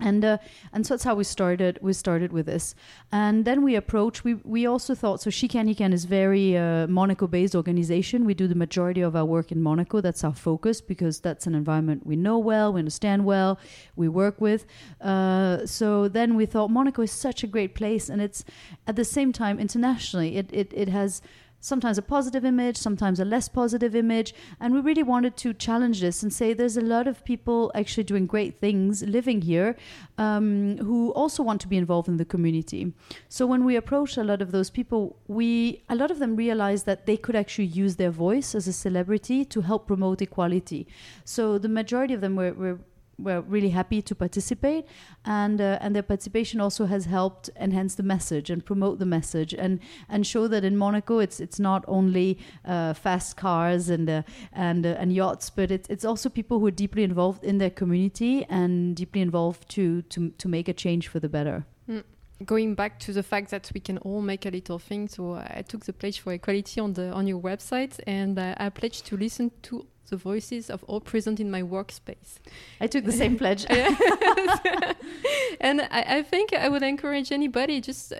and 0.00 0.24
uh, 0.24 0.38
and 0.72 0.86
so 0.86 0.94
that's 0.94 1.04
how 1.04 1.14
we 1.14 1.24
started 1.24 1.78
we 1.82 1.92
started 1.92 2.32
with 2.32 2.46
this. 2.46 2.74
And 3.12 3.44
then 3.44 3.62
we 3.62 3.74
approached 3.74 4.24
we 4.24 4.34
we 4.34 4.66
also 4.66 4.94
thought 4.94 5.20
so 5.20 5.30
SheCanHeCan 5.30 5.92
is 5.92 6.04
very 6.04 6.56
uh, 6.56 6.86
Monaco 6.86 7.26
based 7.26 7.54
organization. 7.54 8.24
We 8.24 8.34
do 8.34 8.46
the 8.46 8.54
majority 8.54 9.00
of 9.00 9.16
our 9.16 9.24
work 9.24 9.52
in 9.52 9.62
Monaco. 9.62 10.00
That's 10.00 10.24
our 10.24 10.34
focus 10.34 10.80
because 10.80 11.20
that's 11.20 11.46
an 11.46 11.54
environment 11.54 12.06
we 12.06 12.16
know 12.16 12.38
well 12.38 12.72
we 12.72 12.80
understand 12.80 13.24
well 13.24 13.58
we 13.96 14.08
work 14.08 14.40
with. 14.40 14.66
Uh, 15.00 15.66
so 15.66 16.08
then 16.08 16.34
we 16.36 16.46
thought 16.46 16.70
Monaco 16.70 17.02
is 17.02 17.12
such 17.12 17.42
a 17.42 17.46
great 17.46 17.74
place 17.74 18.08
and 18.08 18.20
it's 18.20 18.44
at 18.86 18.96
the 18.96 19.04
same 19.04 19.32
time 19.32 19.58
internationally 19.58 20.36
it 20.36 20.50
it, 20.52 20.72
it 20.74 20.88
has 20.88 21.22
sometimes 21.60 21.98
a 21.98 22.02
positive 22.02 22.44
image, 22.44 22.76
sometimes 22.76 23.20
a 23.20 23.24
less 23.24 23.48
positive 23.48 23.94
image. 23.94 24.34
And 24.60 24.74
we 24.74 24.80
really 24.80 25.02
wanted 25.02 25.36
to 25.38 25.54
challenge 25.54 26.00
this 26.00 26.22
and 26.22 26.32
say 26.32 26.52
there's 26.52 26.76
a 26.76 26.82
lot 26.82 27.06
of 27.06 27.24
people 27.24 27.70
actually 27.74 28.04
doing 28.04 28.26
great 28.26 28.60
things 28.60 29.02
living 29.02 29.42
here 29.42 29.76
um, 30.18 30.78
who 30.78 31.10
also 31.12 31.42
want 31.42 31.60
to 31.62 31.68
be 31.68 31.76
involved 31.76 32.08
in 32.08 32.16
the 32.16 32.24
community. 32.24 32.92
So 33.28 33.46
when 33.46 33.64
we 33.64 33.76
approached 33.76 34.16
a 34.16 34.24
lot 34.24 34.42
of 34.42 34.52
those 34.52 34.70
people, 34.70 35.16
we 35.26 35.82
a 35.88 35.94
lot 35.94 36.10
of 36.10 36.18
them 36.18 36.36
realized 36.36 36.86
that 36.86 37.06
they 37.06 37.16
could 37.16 37.36
actually 37.36 37.66
use 37.66 37.96
their 37.96 38.10
voice 38.10 38.54
as 38.54 38.68
a 38.68 38.72
celebrity 38.72 39.44
to 39.46 39.60
help 39.62 39.86
promote 39.86 40.22
equality. 40.22 40.86
So 41.24 41.58
the 41.58 41.68
majority 41.68 42.14
of 42.14 42.20
them 42.20 42.36
were, 42.36 42.52
were 42.52 42.78
were 43.18 43.40
really 43.40 43.70
happy 43.70 44.00
to 44.02 44.14
participate, 44.14 44.86
and 45.24 45.60
uh, 45.60 45.78
and 45.80 45.94
their 45.94 46.02
participation 46.02 46.60
also 46.60 46.86
has 46.86 47.06
helped 47.06 47.50
enhance 47.56 47.94
the 47.94 48.02
message 48.02 48.50
and 48.50 48.64
promote 48.64 48.98
the 48.98 49.06
message 49.06 49.54
and 49.54 49.80
and 50.08 50.26
show 50.26 50.48
that 50.48 50.64
in 50.64 50.76
Monaco 50.76 51.18
it's 51.18 51.40
it's 51.40 51.58
not 51.58 51.84
only 51.88 52.38
uh, 52.64 52.94
fast 52.94 53.36
cars 53.36 53.88
and 53.88 54.08
uh, 54.08 54.22
and 54.52 54.86
uh, 54.86 54.96
and 54.98 55.12
yachts, 55.12 55.50
but 55.50 55.70
it's 55.70 55.88
it's 55.88 56.04
also 56.04 56.28
people 56.28 56.60
who 56.60 56.66
are 56.66 56.78
deeply 56.84 57.02
involved 57.02 57.44
in 57.44 57.58
their 57.58 57.70
community 57.70 58.44
and 58.48 58.96
deeply 58.96 59.20
involved 59.20 59.68
to 59.70 60.02
to 60.02 60.30
to 60.30 60.48
make 60.48 60.68
a 60.68 60.74
change 60.74 61.08
for 61.08 61.20
the 61.20 61.28
better. 61.28 61.66
Mm 61.88 62.04
going 62.44 62.74
back 62.74 62.98
to 63.00 63.12
the 63.12 63.22
fact 63.22 63.50
that 63.50 63.70
we 63.74 63.80
can 63.80 63.98
all 63.98 64.22
make 64.22 64.46
a 64.46 64.50
little 64.50 64.78
thing 64.78 65.08
so 65.08 65.34
i 65.34 65.62
took 65.66 65.84
the 65.84 65.92
pledge 65.92 66.20
for 66.20 66.32
equality 66.32 66.80
on 66.80 66.92
the 66.92 67.10
on 67.10 67.26
your 67.26 67.40
website 67.40 67.98
and 68.06 68.38
uh, 68.38 68.54
i 68.58 68.68
pledged 68.68 69.04
to 69.04 69.16
listen 69.16 69.50
to 69.62 69.84
the 70.10 70.16
voices 70.16 70.70
of 70.70 70.82
all 70.84 71.00
present 71.00 71.40
in 71.40 71.50
my 71.50 71.62
workspace. 71.62 72.38
I 72.80 72.86
took 72.86 73.04
the 73.04 73.12
same 73.12 73.36
pledge. 73.36 73.66
and 75.60 75.82
I, 75.82 76.18
I, 76.18 76.22
think 76.22 76.52
I 76.52 76.68
would 76.68 76.82
encourage 76.82 77.32
anybody 77.32 77.80
just 77.80 78.12
uh, 78.12 78.18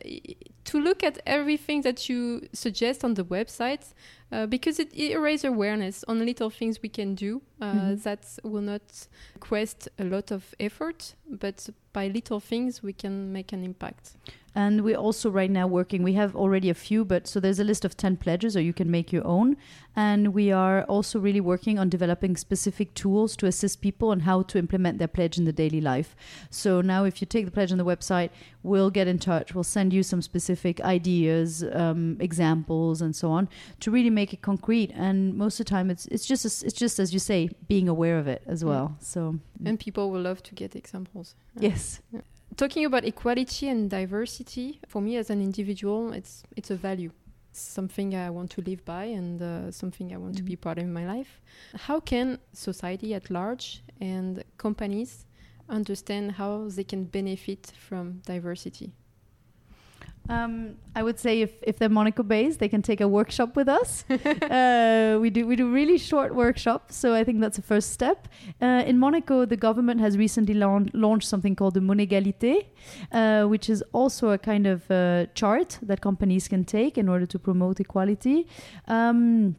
to 0.64 0.80
look 0.80 1.02
at 1.02 1.18
everything 1.26 1.82
that 1.82 2.08
you 2.08 2.48
suggest 2.52 3.04
on 3.04 3.14
the 3.14 3.24
website 3.24 3.92
uh, 4.30 4.46
because 4.46 4.78
it, 4.78 4.92
it 4.92 5.16
raises 5.18 5.44
awareness 5.44 6.04
on 6.06 6.24
little 6.24 6.50
things 6.50 6.82
we 6.82 6.88
can 6.88 7.14
do 7.14 7.40
uh, 7.60 7.72
mm-hmm. 7.72 7.94
that 8.02 8.26
will 8.42 8.62
not 8.62 8.82
request 9.34 9.88
a 9.98 10.04
lot 10.04 10.30
of 10.30 10.54
effort, 10.60 11.14
but 11.30 11.68
by 11.92 12.08
little 12.08 12.40
things 12.40 12.82
we 12.82 12.92
can 12.92 13.32
make 13.32 13.52
an 13.52 13.64
impact. 13.64 14.12
And 14.58 14.82
we're 14.82 14.96
also 14.96 15.30
right 15.30 15.52
now 15.52 15.68
working, 15.68 16.02
we 16.02 16.14
have 16.14 16.34
already 16.34 16.68
a 16.68 16.74
few, 16.74 17.04
but 17.04 17.28
so 17.28 17.38
there's 17.38 17.60
a 17.60 17.64
list 17.64 17.84
of 17.84 17.96
10 17.96 18.16
pledges, 18.16 18.56
or 18.56 18.60
you 18.60 18.72
can 18.72 18.90
make 18.90 19.12
your 19.12 19.24
own. 19.24 19.56
And 19.94 20.34
we 20.34 20.50
are 20.50 20.82
also 20.86 21.20
really 21.20 21.40
working 21.40 21.78
on 21.78 21.88
developing 21.88 22.36
specific 22.36 22.92
tools 22.94 23.36
to 23.36 23.46
assist 23.46 23.80
people 23.80 24.08
on 24.08 24.18
how 24.18 24.42
to 24.42 24.58
implement 24.58 24.98
their 24.98 25.06
pledge 25.06 25.38
in 25.38 25.44
the 25.44 25.52
daily 25.52 25.80
life. 25.80 26.16
So 26.50 26.80
now, 26.80 27.04
if 27.04 27.20
you 27.20 27.26
take 27.28 27.44
the 27.44 27.52
pledge 27.52 27.70
on 27.70 27.78
the 27.78 27.84
website, 27.84 28.30
we'll 28.64 28.90
get 28.90 29.06
in 29.06 29.20
touch, 29.20 29.54
we'll 29.54 29.62
send 29.62 29.92
you 29.92 30.02
some 30.02 30.22
specific 30.22 30.80
ideas, 30.80 31.64
um, 31.72 32.16
examples, 32.18 33.00
and 33.00 33.14
so 33.14 33.30
on 33.30 33.48
to 33.78 33.92
really 33.92 34.10
make 34.10 34.32
it 34.32 34.42
concrete. 34.42 34.90
And 34.92 35.36
most 35.36 35.60
of 35.60 35.66
the 35.66 35.70
time, 35.70 35.88
it's, 35.88 36.06
it's, 36.06 36.26
just, 36.26 36.44
as, 36.44 36.64
it's 36.64 36.76
just 36.76 36.98
as 36.98 37.12
you 37.12 37.20
say, 37.20 37.50
being 37.68 37.88
aware 37.88 38.18
of 38.18 38.26
it 38.26 38.42
as 38.48 38.64
mm. 38.64 38.70
well. 38.70 38.96
So, 38.98 39.38
and 39.64 39.78
people 39.78 40.10
will 40.10 40.22
love 40.22 40.42
to 40.42 40.54
get 40.56 40.74
examples. 40.74 41.36
Yes. 41.54 42.00
Yeah 42.10 42.22
talking 42.58 42.84
about 42.84 43.04
equality 43.04 43.68
and 43.68 43.88
diversity, 43.88 44.80
for 44.88 45.00
me 45.00 45.16
as 45.16 45.30
an 45.30 45.40
individual, 45.40 46.12
it's 46.12 46.42
it's 46.56 46.70
a 46.70 46.76
value, 46.76 47.12
something 47.52 48.14
I 48.14 48.30
want 48.30 48.50
to 48.50 48.60
live 48.60 48.84
by, 48.84 49.04
and 49.04 49.40
uh, 49.40 49.70
something 49.70 50.12
I 50.12 50.18
want 50.18 50.34
mm-hmm. 50.34 50.36
to 50.38 50.42
be 50.42 50.52
mm-hmm. 50.52 50.62
part 50.62 50.78
of 50.78 50.84
in 50.84 50.92
my 50.92 51.06
life. 51.06 51.40
How 51.86 52.00
can 52.00 52.38
society 52.52 53.14
at 53.14 53.30
large 53.30 53.82
and 54.00 54.44
companies 54.58 55.24
understand 55.68 56.32
how 56.32 56.68
they 56.68 56.84
can 56.84 57.04
benefit 57.04 57.72
from 57.88 58.20
diversity? 58.26 58.92
Um, 60.28 60.76
I 60.94 61.02
would 61.02 61.18
say 61.18 61.40
if, 61.40 61.52
if 61.62 61.78
they're 61.78 61.88
Monaco 61.88 62.22
based, 62.22 62.58
they 62.58 62.68
can 62.68 62.82
take 62.82 63.00
a 63.00 63.08
workshop 63.08 63.56
with 63.56 63.68
us. 63.68 64.04
uh, 64.10 65.18
we 65.20 65.30
do 65.30 65.46
we 65.46 65.56
do 65.56 65.72
really 65.72 65.96
short 65.96 66.34
workshops, 66.34 66.96
so 66.96 67.14
I 67.14 67.24
think 67.24 67.40
that's 67.40 67.56
the 67.56 67.62
first 67.62 67.92
step. 67.92 68.28
Uh, 68.60 68.82
in 68.86 68.98
Monaco, 68.98 69.44
the 69.46 69.56
government 69.56 70.00
has 70.00 70.18
recently 70.18 70.54
laun- 70.54 70.90
launched 70.92 71.28
something 71.28 71.56
called 71.56 71.74
the 71.74 71.80
Monégalité, 71.80 72.66
uh, 73.12 73.44
which 73.46 73.70
is 73.70 73.82
also 73.92 74.30
a 74.30 74.38
kind 74.38 74.66
of 74.66 74.90
uh, 74.90 75.26
chart 75.34 75.78
that 75.82 76.00
companies 76.00 76.48
can 76.48 76.64
take 76.64 76.98
in 76.98 77.08
order 77.08 77.26
to 77.26 77.38
promote 77.38 77.80
equality. 77.80 78.46
Um, 78.86 79.56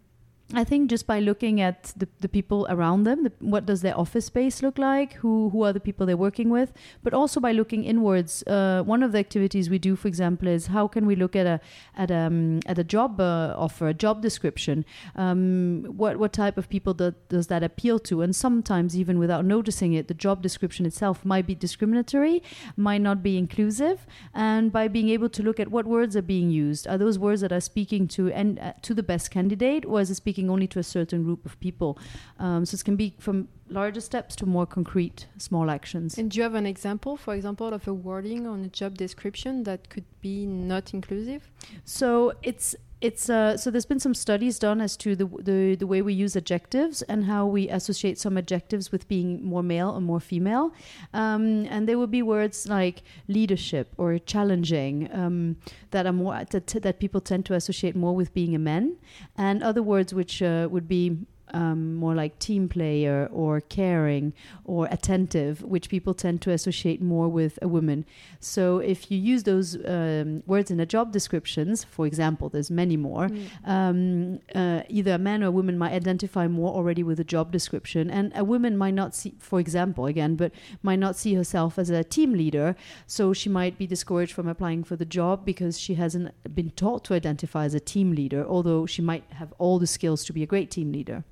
I 0.51 0.63
think 0.63 0.89
just 0.89 1.05
by 1.05 1.19
looking 1.19 1.61
at 1.61 1.93
the, 1.95 2.07
the 2.21 2.27
people 2.27 2.65
around 2.71 3.03
them, 3.03 3.23
the, 3.23 3.31
what 3.39 3.67
does 3.67 3.81
their 3.81 3.95
office 3.95 4.25
space 4.25 4.63
look 4.63 4.79
like? 4.79 5.13
Who 5.13 5.49
who 5.51 5.63
are 5.63 5.71
the 5.71 5.79
people 5.79 6.07
they're 6.07 6.17
working 6.17 6.49
with? 6.49 6.73
But 7.03 7.13
also 7.13 7.39
by 7.39 7.51
looking 7.51 7.83
inwards. 7.83 8.43
Uh, 8.47 8.81
one 8.81 9.03
of 9.03 9.11
the 9.11 9.19
activities 9.19 9.69
we 9.69 9.77
do, 9.77 9.95
for 9.95 10.07
example, 10.07 10.47
is 10.47 10.67
how 10.67 10.87
can 10.87 11.05
we 11.05 11.15
look 11.15 11.35
at 11.35 11.45
a 11.45 11.59
at 11.95 12.09
um, 12.09 12.61
at 12.65 12.79
a 12.79 12.83
job 12.83 13.21
uh, 13.21 13.53
offer, 13.55 13.89
a 13.89 13.93
job 13.93 14.23
description? 14.23 14.85
Um, 15.15 15.83
what 15.85 16.17
what 16.17 16.33
type 16.33 16.57
of 16.57 16.67
people 16.67 16.95
do, 16.95 17.13
does 17.29 17.45
that 17.47 17.61
appeal 17.61 17.99
to? 17.99 18.23
And 18.23 18.35
sometimes 18.35 18.97
even 18.97 19.19
without 19.19 19.45
noticing 19.45 19.93
it, 19.93 20.07
the 20.07 20.15
job 20.15 20.41
description 20.41 20.83
itself 20.87 21.23
might 21.23 21.45
be 21.45 21.53
discriminatory, 21.53 22.41
might 22.75 23.01
not 23.01 23.21
be 23.21 23.37
inclusive. 23.37 24.07
And 24.33 24.71
by 24.71 24.87
being 24.87 25.09
able 25.09 25.29
to 25.29 25.43
look 25.43 25.59
at 25.59 25.69
what 25.69 25.85
words 25.85 26.15
are 26.15 26.23
being 26.23 26.49
used, 26.49 26.87
are 26.87 26.97
those 26.97 27.19
words 27.19 27.41
that 27.41 27.51
are 27.51 27.61
speaking 27.61 28.07
to 28.07 28.31
and 28.31 28.57
uh, 28.57 28.73
to 28.81 28.95
the 28.95 29.03
best 29.03 29.29
candidate, 29.29 29.85
or 29.85 30.01
is 30.01 30.09
it 30.09 30.15
speaking 30.15 30.38
speaking 30.39 30.49
only 30.49 30.67
to 30.67 30.79
a 30.79 30.83
certain 30.83 31.23
group 31.23 31.45
of 31.45 31.59
people. 31.59 31.97
Um, 32.39 32.65
so 32.65 32.75
it 32.75 32.83
can 32.83 32.95
be 32.95 33.13
from 33.19 33.47
larger 33.69 34.01
steps 34.01 34.35
to 34.35 34.45
more 34.45 34.65
concrete 34.65 35.27
small 35.37 35.69
actions. 35.69 36.17
And 36.17 36.31
do 36.31 36.37
you 36.37 36.43
have 36.43 36.55
an 36.55 36.65
example, 36.65 37.17
for 37.17 37.35
example, 37.35 37.73
of 37.73 37.87
a 37.87 37.93
wording 37.93 38.47
on 38.47 38.65
a 38.65 38.69
job 38.69 38.97
description 38.97 39.63
that 39.63 39.89
could 39.89 40.05
be 40.21 40.45
not 40.45 40.93
inclusive? 40.93 41.49
So 41.83 42.33
it's 42.41 42.75
it's 43.01 43.29
uh, 43.29 43.55
so 43.55 43.71
there's 43.71 43.85
been 43.85 43.99
some 43.99 44.13
studies 44.13 44.59
done 44.59 44.81
as 44.81 44.97
to 44.97 45.15
the, 45.15 45.25
the 45.25 45.75
the 45.75 45.87
way 45.87 46.01
we 46.01 46.13
use 46.13 46.35
adjectives 46.35 47.01
and 47.03 47.25
how 47.25 47.45
we 47.45 47.69
associate 47.69 48.19
some 48.19 48.37
adjectives 48.37 48.91
with 48.91 49.07
being 49.07 49.43
more 49.43 49.63
male 49.63 49.89
or 49.89 50.01
more 50.01 50.19
female, 50.19 50.73
um, 51.13 51.65
and 51.69 51.87
there 51.87 51.97
would 51.97 52.11
be 52.11 52.21
words 52.21 52.67
like 52.67 53.01
leadership 53.27 53.93
or 53.97 54.17
challenging 54.19 55.09
um, 55.13 55.55
that 55.91 56.05
are 56.05 56.13
more 56.13 56.43
that, 56.51 56.67
that 56.67 56.99
people 56.99 57.21
tend 57.21 57.45
to 57.45 57.53
associate 57.53 57.95
more 57.95 58.15
with 58.15 58.33
being 58.33 58.53
a 58.53 58.59
man, 58.59 58.97
and 59.37 59.63
other 59.63 59.81
words 59.83 60.13
which 60.13 60.41
uh, 60.41 60.67
would 60.69 60.87
be 60.87 61.17
um, 61.53 61.95
more 61.95 62.15
like 62.15 62.39
team 62.39 62.69
player 62.69 63.29
or 63.31 63.61
caring 63.61 64.33
or 64.63 64.87
attentive, 64.91 65.61
which 65.63 65.89
people 65.89 66.13
tend 66.13 66.41
to 66.41 66.51
associate 66.51 67.01
more 67.01 67.27
with 67.27 67.59
a 67.61 67.67
woman. 67.67 68.05
So 68.39 68.79
if 68.79 69.11
you 69.11 69.17
use 69.17 69.43
those 69.43 69.77
um, 69.85 70.43
words 70.45 70.71
in 70.71 70.79
a 70.79 70.85
job 70.85 71.11
descriptions, 71.11 71.83
for 71.83 72.05
example, 72.05 72.49
there's 72.49 72.71
many 72.71 72.97
more, 72.97 73.27
mm. 73.27 73.49
um, 73.65 74.39
uh, 74.55 74.83
either 74.89 75.13
a 75.13 75.17
man 75.17 75.43
or 75.43 75.47
a 75.47 75.51
woman 75.51 75.77
might 75.77 75.93
identify 75.93 76.47
more 76.47 76.73
already 76.73 77.03
with 77.03 77.19
a 77.19 77.23
job 77.23 77.51
description. 77.51 78.09
And 78.09 78.31
a 78.35 78.43
woman 78.43 78.77
might 78.77 78.93
not 78.93 79.15
see, 79.15 79.35
for 79.39 79.59
example, 79.59 80.05
again, 80.05 80.35
but 80.35 80.51
might 80.83 80.99
not 80.99 81.15
see 81.15 81.33
herself 81.33 81.77
as 81.79 81.89
a 81.89 82.03
team 82.03 82.33
leader. 82.33 82.75
So 83.07 83.33
she 83.33 83.49
might 83.49 83.77
be 83.77 83.87
discouraged 83.87 84.33
from 84.33 84.47
applying 84.47 84.83
for 84.83 84.95
the 84.95 85.05
job 85.05 85.45
because 85.45 85.79
she 85.79 85.95
hasn't 85.95 86.31
been 86.55 86.71
taught 86.71 87.03
to 87.05 87.13
identify 87.13 87.65
as 87.65 87.73
a 87.73 87.79
team 87.79 88.13
leader, 88.13 88.45
although 88.45 88.85
she 88.85 89.01
might 89.01 89.23
have 89.31 89.53
all 89.57 89.79
the 89.79 89.87
skills 89.87 90.23
to 90.25 90.33
be 90.33 90.43
a 90.43 90.47
great 90.47 90.71
team 90.71 90.91
leader. 90.91 91.23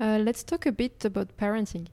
Uh, 0.00 0.18
let's 0.18 0.42
talk 0.42 0.66
a 0.66 0.72
bit 0.72 1.04
about 1.04 1.36
parenting. 1.36 1.86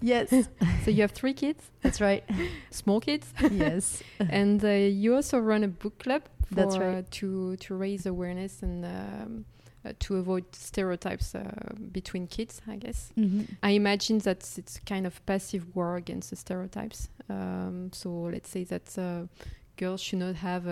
Yes. 0.00 0.30
so 0.84 0.90
you 0.90 1.00
have 1.00 1.12
three 1.12 1.32
kids. 1.32 1.70
That's 1.80 2.00
right. 2.00 2.22
Small 2.70 3.00
kids. 3.00 3.32
yes. 3.50 4.02
and 4.28 4.62
uh, 4.62 4.68
you 4.68 5.14
also 5.14 5.38
run 5.38 5.64
a 5.64 5.68
book 5.68 5.98
club. 5.98 6.22
For, 6.48 6.54
That's 6.54 6.76
right. 6.76 6.98
Uh, 6.98 7.02
to 7.10 7.56
to 7.56 7.74
raise 7.74 8.06
awareness 8.06 8.62
and. 8.62 8.84
Um, 8.84 9.44
uh, 9.86 9.92
to 9.98 10.16
avoid 10.16 10.46
stereotypes 10.54 11.34
uh, 11.34 11.44
between 11.92 12.26
kids, 12.26 12.62
I 12.66 12.76
guess. 12.76 13.12
Mm-hmm. 13.18 13.42
I 13.62 13.72
imagine 13.72 14.18
that 14.20 14.38
it's 14.56 14.80
kind 14.86 15.06
of 15.06 15.20
passive 15.26 15.76
war 15.76 15.96
against 15.96 16.30
the 16.30 16.36
stereotypes. 16.36 17.10
Um, 17.28 17.90
so 17.92 18.08
let's 18.08 18.48
say 18.48 18.64
that 18.64 18.96
uh, 18.96 19.26
girls 19.76 20.00
should 20.00 20.20
not 20.20 20.36
have 20.36 20.66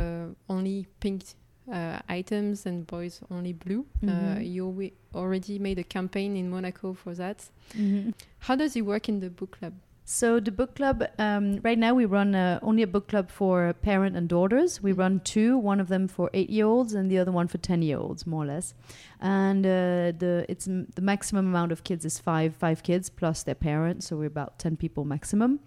only 0.48 0.86
pink 1.00 1.24
uh, 1.70 1.98
items 2.08 2.66
and 2.66 2.86
boys 2.86 3.20
only 3.30 3.52
blue. 3.52 3.84
Uh, 4.02 4.06
mm-hmm. 4.06 4.36
Uh, 4.36 4.40
you 4.40 4.90
already 5.14 5.58
made 5.58 5.78
a 5.78 5.84
campaign 5.84 6.36
in 6.36 6.48
Monaco 6.48 6.94
for 6.94 7.14
that. 7.14 7.48
Mm-hmm. 7.76 8.10
How 8.38 8.56
does 8.56 8.76
it 8.76 8.82
work 8.82 9.08
in 9.08 9.20
the 9.20 9.30
book 9.30 9.58
club? 9.58 9.74
So 10.04 10.40
the 10.40 10.50
book 10.50 10.74
club 10.74 11.04
um, 11.18 11.60
right 11.62 11.78
now 11.78 11.94
we 11.94 12.06
run 12.06 12.34
uh, 12.34 12.58
only 12.60 12.82
a 12.82 12.88
book 12.88 13.06
club 13.06 13.30
for 13.30 13.72
parent 13.72 14.16
and 14.16 14.28
daughters. 14.28 14.82
We 14.82 14.90
mm-hmm. 14.90 15.00
run 15.00 15.20
two, 15.20 15.56
one 15.56 15.80
of 15.80 15.88
them 15.88 16.08
for 16.08 16.28
eight-year-olds 16.34 16.92
and 16.92 17.08
the 17.08 17.18
other 17.18 17.30
one 17.30 17.46
for 17.46 17.58
ten-year-olds, 17.58 18.26
more 18.26 18.42
or 18.42 18.46
less. 18.46 18.74
And 19.20 19.64
uh, 19.64 20.12
the 20.18 20.44
it's 20.48 20.66
m- 20.66 20.88
the 20.96 21.02
maximum 21.02 21.46
amount 21.46 21.70
of 21.70 21.84
kids 21.84 22.04
is 22.04 22.18
five 22.18 22.56
five 22.56 22.82
kids 22.82 23.10
plus 23.10 23.44
their 23.44 23.54
parents, 23.54 24.08
so 24.08 24.16
we're 24.16 24.26
about 24.26 24.58
ten 24.58 24.76
people 24.76 25.04
maximum. 25.04 25.60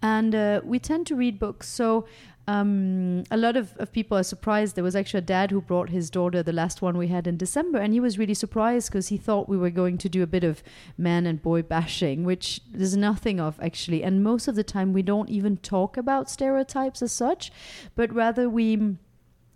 And 0.00 0.34
uh, 0.34 0.60
we 0.64 0.78
tend 0.78 1.06
to 1.08 1.16
read 1.16 1.38
books. 1.38 1.68
So 1.68 2.06
um, 2.46 3.24
a 3.30 3.36
lot 3.36 3.56
of, 3.56 3.74
of 3.78 3.90
people 3.92 4.18
are 4.18 4.22
surprised. 4.22 4.76
There 4.76 4.84
was 4.84 4.96
actually 4.96 5.18
a 5.18 5.22
dad 5.22 5.50
who 5.50 5.60
brought 5.60 5.88
his 5.88 6.10
daughter, 6.10 6.42
the 6.42 6.52
last 6.52 6.82
one 6.82 6.98
we 6.98 7.08
had 7.08 7.26
in 7.26 7.36
December, 7.36 7.78
and 7.78 7.92
he 7.92 8.00
was 8.00 8.18
really 8.18 8.34
surprised 8.34 8.90
because 8.90 9.08
he 9.08 9.16
thought 9.16 9.48
we 9.48 9.56
were 9.56 9.70
going 9.70 9.96
to 9.98 10.08
do 10.08 10.22
a 10.22 10.26
bit 10.26 10.44
of 10.44 10.62
man 10.98 11.26
and 11.26 11.42
boy 11.42 11.62
bashing, 11.62 12.24
which 12.24 12.60
there's 12.70 12.96
nothing 12.96 13.40
of 13.40 13.58
actually. 13.60 14.02
And 14.02 14.22
most 14.22 14.46
of 14.46 14.56
the 14.56 14.64
time, 14.64 14.92
we 14.92 15.02
don't 15.02 15.30
even 15.30 15.56
talk 15.58 15.96
about 15.96 16.30
stereotypes 16.30 17.00
as 17.00 17.12
such, 17.12 17.50
but 17.94 18.12
rather 18.12 18.48
we 18.48 18.96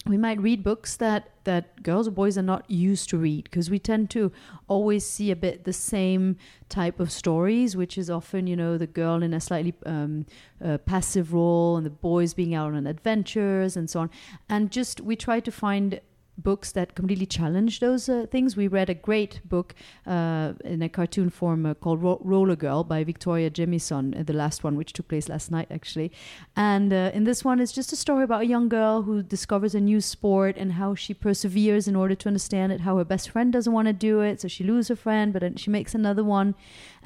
we 0.08 0.16
might 0.16 0.40
read 0.40 0.62
books 0.62 0.96
that 0.96 1.30
that 1.44 1.82
girls 1.82 2.08
or 2.08 2.10
boys 2.10 2.36
are 2.36 2.42
not 2.42 2.70
used 2.70 3.08
to 3.08 3.16
read 3.16 3.44
because 3.44 3.70
we 3.70 3.78
tend 3.78 4.10
to 4.10 4.30
always 4.66 5.06
see 5.06 5.30
a 5.30 5.36
bit 5.36 5.64
the 5.64 5.72
same 5.72 6.36
type 6.68 7.00
of 7.00 7.10
stories 7.10 7.76
which 7.76 7.96
is 7.96 8.10
often 8.10 8.46
you 8.46 8.56
know 8.56 8.76
the 8.76 8.86
girl 8.86 9.22
in 9.22 9.32
a 9.32 9.40
slightly 9.40 9.74
um, 9.86 10.26
uh, 10.64 10.78
passive 10.78 11.32
role 11.32 11.76
and 11.76 11.86
the 11.86 11.90
boys 11.90 12.34
being 12.34 12.54
out 12.54 12.74
on 12.74 12.86
adventures 12.86 13.76
and 13.76 13.88
so 13.88 14.00
on. 14.00 14.10
And 14.48 14.70
just 14.70 15.00
we 15.00 15.16
try 15.16 15.40
to 15.40 15.50
find 15.50 16.00
books 16.38 16.73
that 16.73 16.95
completely 16.95 17.26
challenge 17.26 17.80
those 17.80 18.09
uh, 18.09 18.26
things. 18.30 18.57
We 18.57 18.68
read 18.68 18.88
a 18.88 18.95
great 18.95 19.40
book 19.45 19.75
uh, 20.07 20.52
in 20.64 20.80
a 20.83 20.88
cartoon 20.88 21.30
form 21.30 21.66
uh, 21.66 21.75
called 21.75 22.02
Ro- 22.02 22.21
Roller 22.23 22.57
Girl 22.57 22.85
by 22.85 23.04
Victoria 23.04 23.50
Jamieson, 23.50 24.14
uh, 24.14 24.23
the 24.23 24.33
last 24.33 24.64
one, 24.64 24.76
which 24.76 24.92
took 24.92 25.09
place 25.09 25.28
last 25.28 25.50
night 25.50 25.68
actually. 25.71 26.12
And 26.57 26.92
uh, 26.92 27.11
in 27.12 27.25
this 27.25 27.45
one, 27.45 27.61
it's 27.61 27.73
just 27.73 27.92
a 27.92 27.97
story 27.97 28.25
about 28.25 28.42
a 28.42 28.47
young 28.47 28.68
girl 28.68 29.02
who 29.02 29.23
discovers 29.23 29.75
a 29.75 29.80
new 29.80 30.00
sport 30.00 30.57
and 30.57 30.73
how 30.73 30.95
she 30.95 31.12
perseveres 31.12 31.88
in 31.88 31.97
order 31.97 32.14
to 32.14 32.28
understand 32.28 32.73
it. 32.73 32.80
How 32.80 32.97
her 32.97 33.04
best 33.04 33.30
friend 33.30 33.52
doesn't 33.52 33.73
want 33.73 33.87
to 33.87 33.92
do 33.92 34.21
it, 34.21 34.40
so 34.40 34.49
she 34.49 34.64
loses 34.64 34.88
her 34.88 34.97
friend, 34.97 35.33
but 35.33 35.40
then 35.40 35.57
she 35.57 35.71
makes 35.71 35.95
another 35.95 36.25
one. 36.25 36.54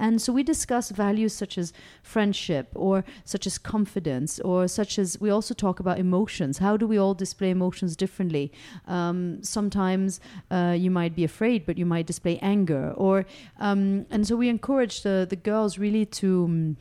And 0.02 0.20
so 0.20 0.32
we 0.32 0.42
discuss 0.42 0.90
values 0.90 1.32
such 1.32 1.56
as 1.56 1.72
friendship 2.02 2.66
or 2.74 3.04
such 3.24 3.46
as 3.46 3.56
confidence 3.56 4.40
or 4.40 4.66
such 4.66 4.98
as 4.98 5.20
we 5.20 5.30
also 5.30 5.54
talk 5.54 5.78
about 5.78 6.00
emotions. 6.00 6.58
How 6.58 6.76
do 6.76 6.88
we 6.88 6.98
all 6.98 7.14
display 7.14 7.50
emotions 7.50 7.94
differently? 7.94 8.50
Um, 8.88 9.44
sometimes 9.44 10.20
uh, 10.50 10.74
you 10.76 10.90
might 10.90 11.14
be 11.14 11.22
afraid, 11.22 11.64
but 11.64 11.78
you 11.78 11.86
might 11.86 12.06
display 12.06 12.36
anger, 12.42 12.92
or 12.96 13.26
um, 13.60 14.06
and 14.10 14.26
so 14.26 14.34
we 14.34 14.48
encourage 14.48 15.02
the 15.02 15.24
the 15.30 15.36
girls 15.36 15.78
really 15.78 16.04
to. 16.20 16.44
Um, 16.44 16.76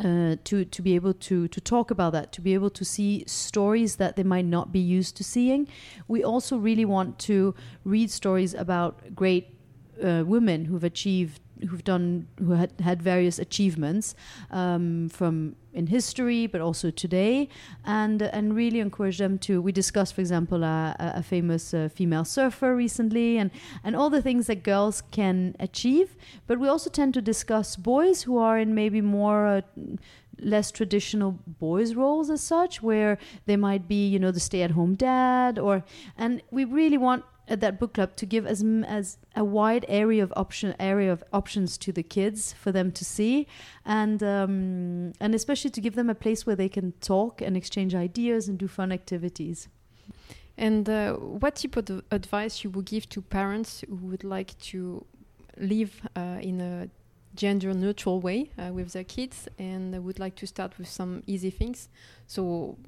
uh, 0.00 0.34
to 0.42 0.64
to 0.64 0.82
be 0.82 0.96
able 0.96 1.14
to 1.14 1.46
to 1.46 1.60
talk 1.60 1.88
about 1.92 2.12
that, 2.12 2.32
to 2.32 2.40
be 2.40 2.52
able 2.52 2.70
to 2.70 2.84
see 2.84 3.22
stories 3.28 3.94
that 3.94 4.16
they 4.16 4.24
might 4.24 4.44
not 4.44 4.72
be 4.72 4.80
used 4.80 5.16
to 5.16 5.22
seeing. 5.22 5.68
We 6.08 6.24
also 6.24 6.56
really 6.56 6.84
want 6.84 7.20
to 7.30 7.54
read 7.84 8.10
stories 8.10 8.54
about 8.54 9.14
great 9.14 9.56
uh, 10.02 10.24
women 10.26 10.64
who've 10.64 10.82
achieved 10.82 11.40
who've 11.68 11.84
done 11.84 12.26
who 12.38 12.52
had 12.52 12.72
had 12.80 13.02
various 13.02 13.38
achievements 13.38 14.14
um, 14.50 15.08
from 15.08 15.56
in 15.72 15.88
history 15.88 16.46
but 16.46 16.60
also 16.60 16.90
today. 16.90 17.48
And 17.84 18.22
and 18.22 18.54
really 18.54 18.80
encourage 18.80 19.18
them 19.18 19.38
to 19.40 19.60
we 19.60 19.72
discussed 19.72 20.14
for 20.14 20.20
example 20.20 20.64
a, 20.64 20.94
a 20.98 21.22
famous 21.22 21.74
uh, 21.74 21.88
female 21.92 22.24
surfer 22.24 22.74
recently 22.74 23.38
and 23.38 23.50
and 23.82 23.96
all 23.96 24.10
the 24.10 24.22
things 24.22 24.46
that 24.46 24.62
girls 24.62 25.02
can 25.10 25.56
achieve. 25.60 26.16
But 26.46 26.58
we 26.58 26.68
also 26.68 26.90
tend 26.90 27.14
to 27.14 27.22
discuss 27.22 27.76
boys 27.76 28.22
who 28.22 28.38
are 28.38 28.58
in 28.58 28.74
maybe 28.74 29.00
more 29.00 29.46
uh, 29.46 29.60
less 30.40 30.70
traditional 30.70 31.38
boys 31.46 31.94
roles 31.94 32.30
as 32.30 32.40
such 32.40 32.82
where 32.82 33.18
they 33.46 33.56
might 33.56 33.86
be 33.88 34.06
you 34.06 34.18
know 34.18 34.30
the 34.30 34.40
stay 34.40 34.62
at 34.62 34.72
home 34.72 34.94
dad 34.94 35.58
or 35.58 35.84
and 36.18 36.42
we 36.50 36.64
really 36.64 36.98
want 36.98 37.24
at 37.46 37.60
that 37.60 37.78
book 37.78 37.94
club 37.94 38.16
to 38.16 38.26
give 38.26 38.46
as 38.46 38.64
as 38.86 39.18
a 39.36 39.44
wide 39.44 39.84
area 39.88 40.22
of 40.22 40.32
option 40.36 40.74
area 40.78 41.12
of 41.12 41.22
options 41.32 41.76
to 41.78 41.92
the 41.92 42.02
kids 42.02 42.52
for 42.52 42.72
them 42.72 42.90
to 42.92 43.04
see. 43.04 43.46
And 43.84 44.22
um, 44.22 45.12
and 45.20 45.34
especially 45.34 45.70
to 45.70 45.80
give 45.80 45.94
them 45.94 46.10
a 46.10 46.14
place 46.14 46.46
where 46.46 46.56
they 46.56 46.68
can 46.68 46.92
talk 47.00 47.42
and 47.42 47.56
exchange 47.56 47.94
ideas 47.94 48.48
and 48.48 48.58
do 48.58 48.68
fun 48.68 48.92
activities. 48.92 49.68
And 50.56 50.88
uh, 50.88 51.14
what 51.14 51.56
type 51.56 51.76
of 51.76 52.02
advice 52.10 52.62
you 52.62 52.70
would 52.70 52.84
give 52.84 53.08
to 53.10 53.20
parents 53.20 53.84
who 53.88 53.96
would 53.96 54.24
like 54.24 54.56
to 54.70 55.04
live 55.58 56.00
uh, 56.16 56.38
in 56.40 56.60
a 56.60 56.88
gender 57.34 57.74
neutral 57.74 58.20
way 58.20 58.50
uh, 58.56 58.72
with 58.72 58.92
their 58.92 59.02
kids 59.02 59.48
and 59.58 60.04
would 60.04 60.20
like 60.20 60.36
to 60.36 60.46
start 60.46 60.78
with 60.78 60.88
some 60.88 61.22
easy 61.26 61.50
things? 61.50 61.88
So 62.28 62.78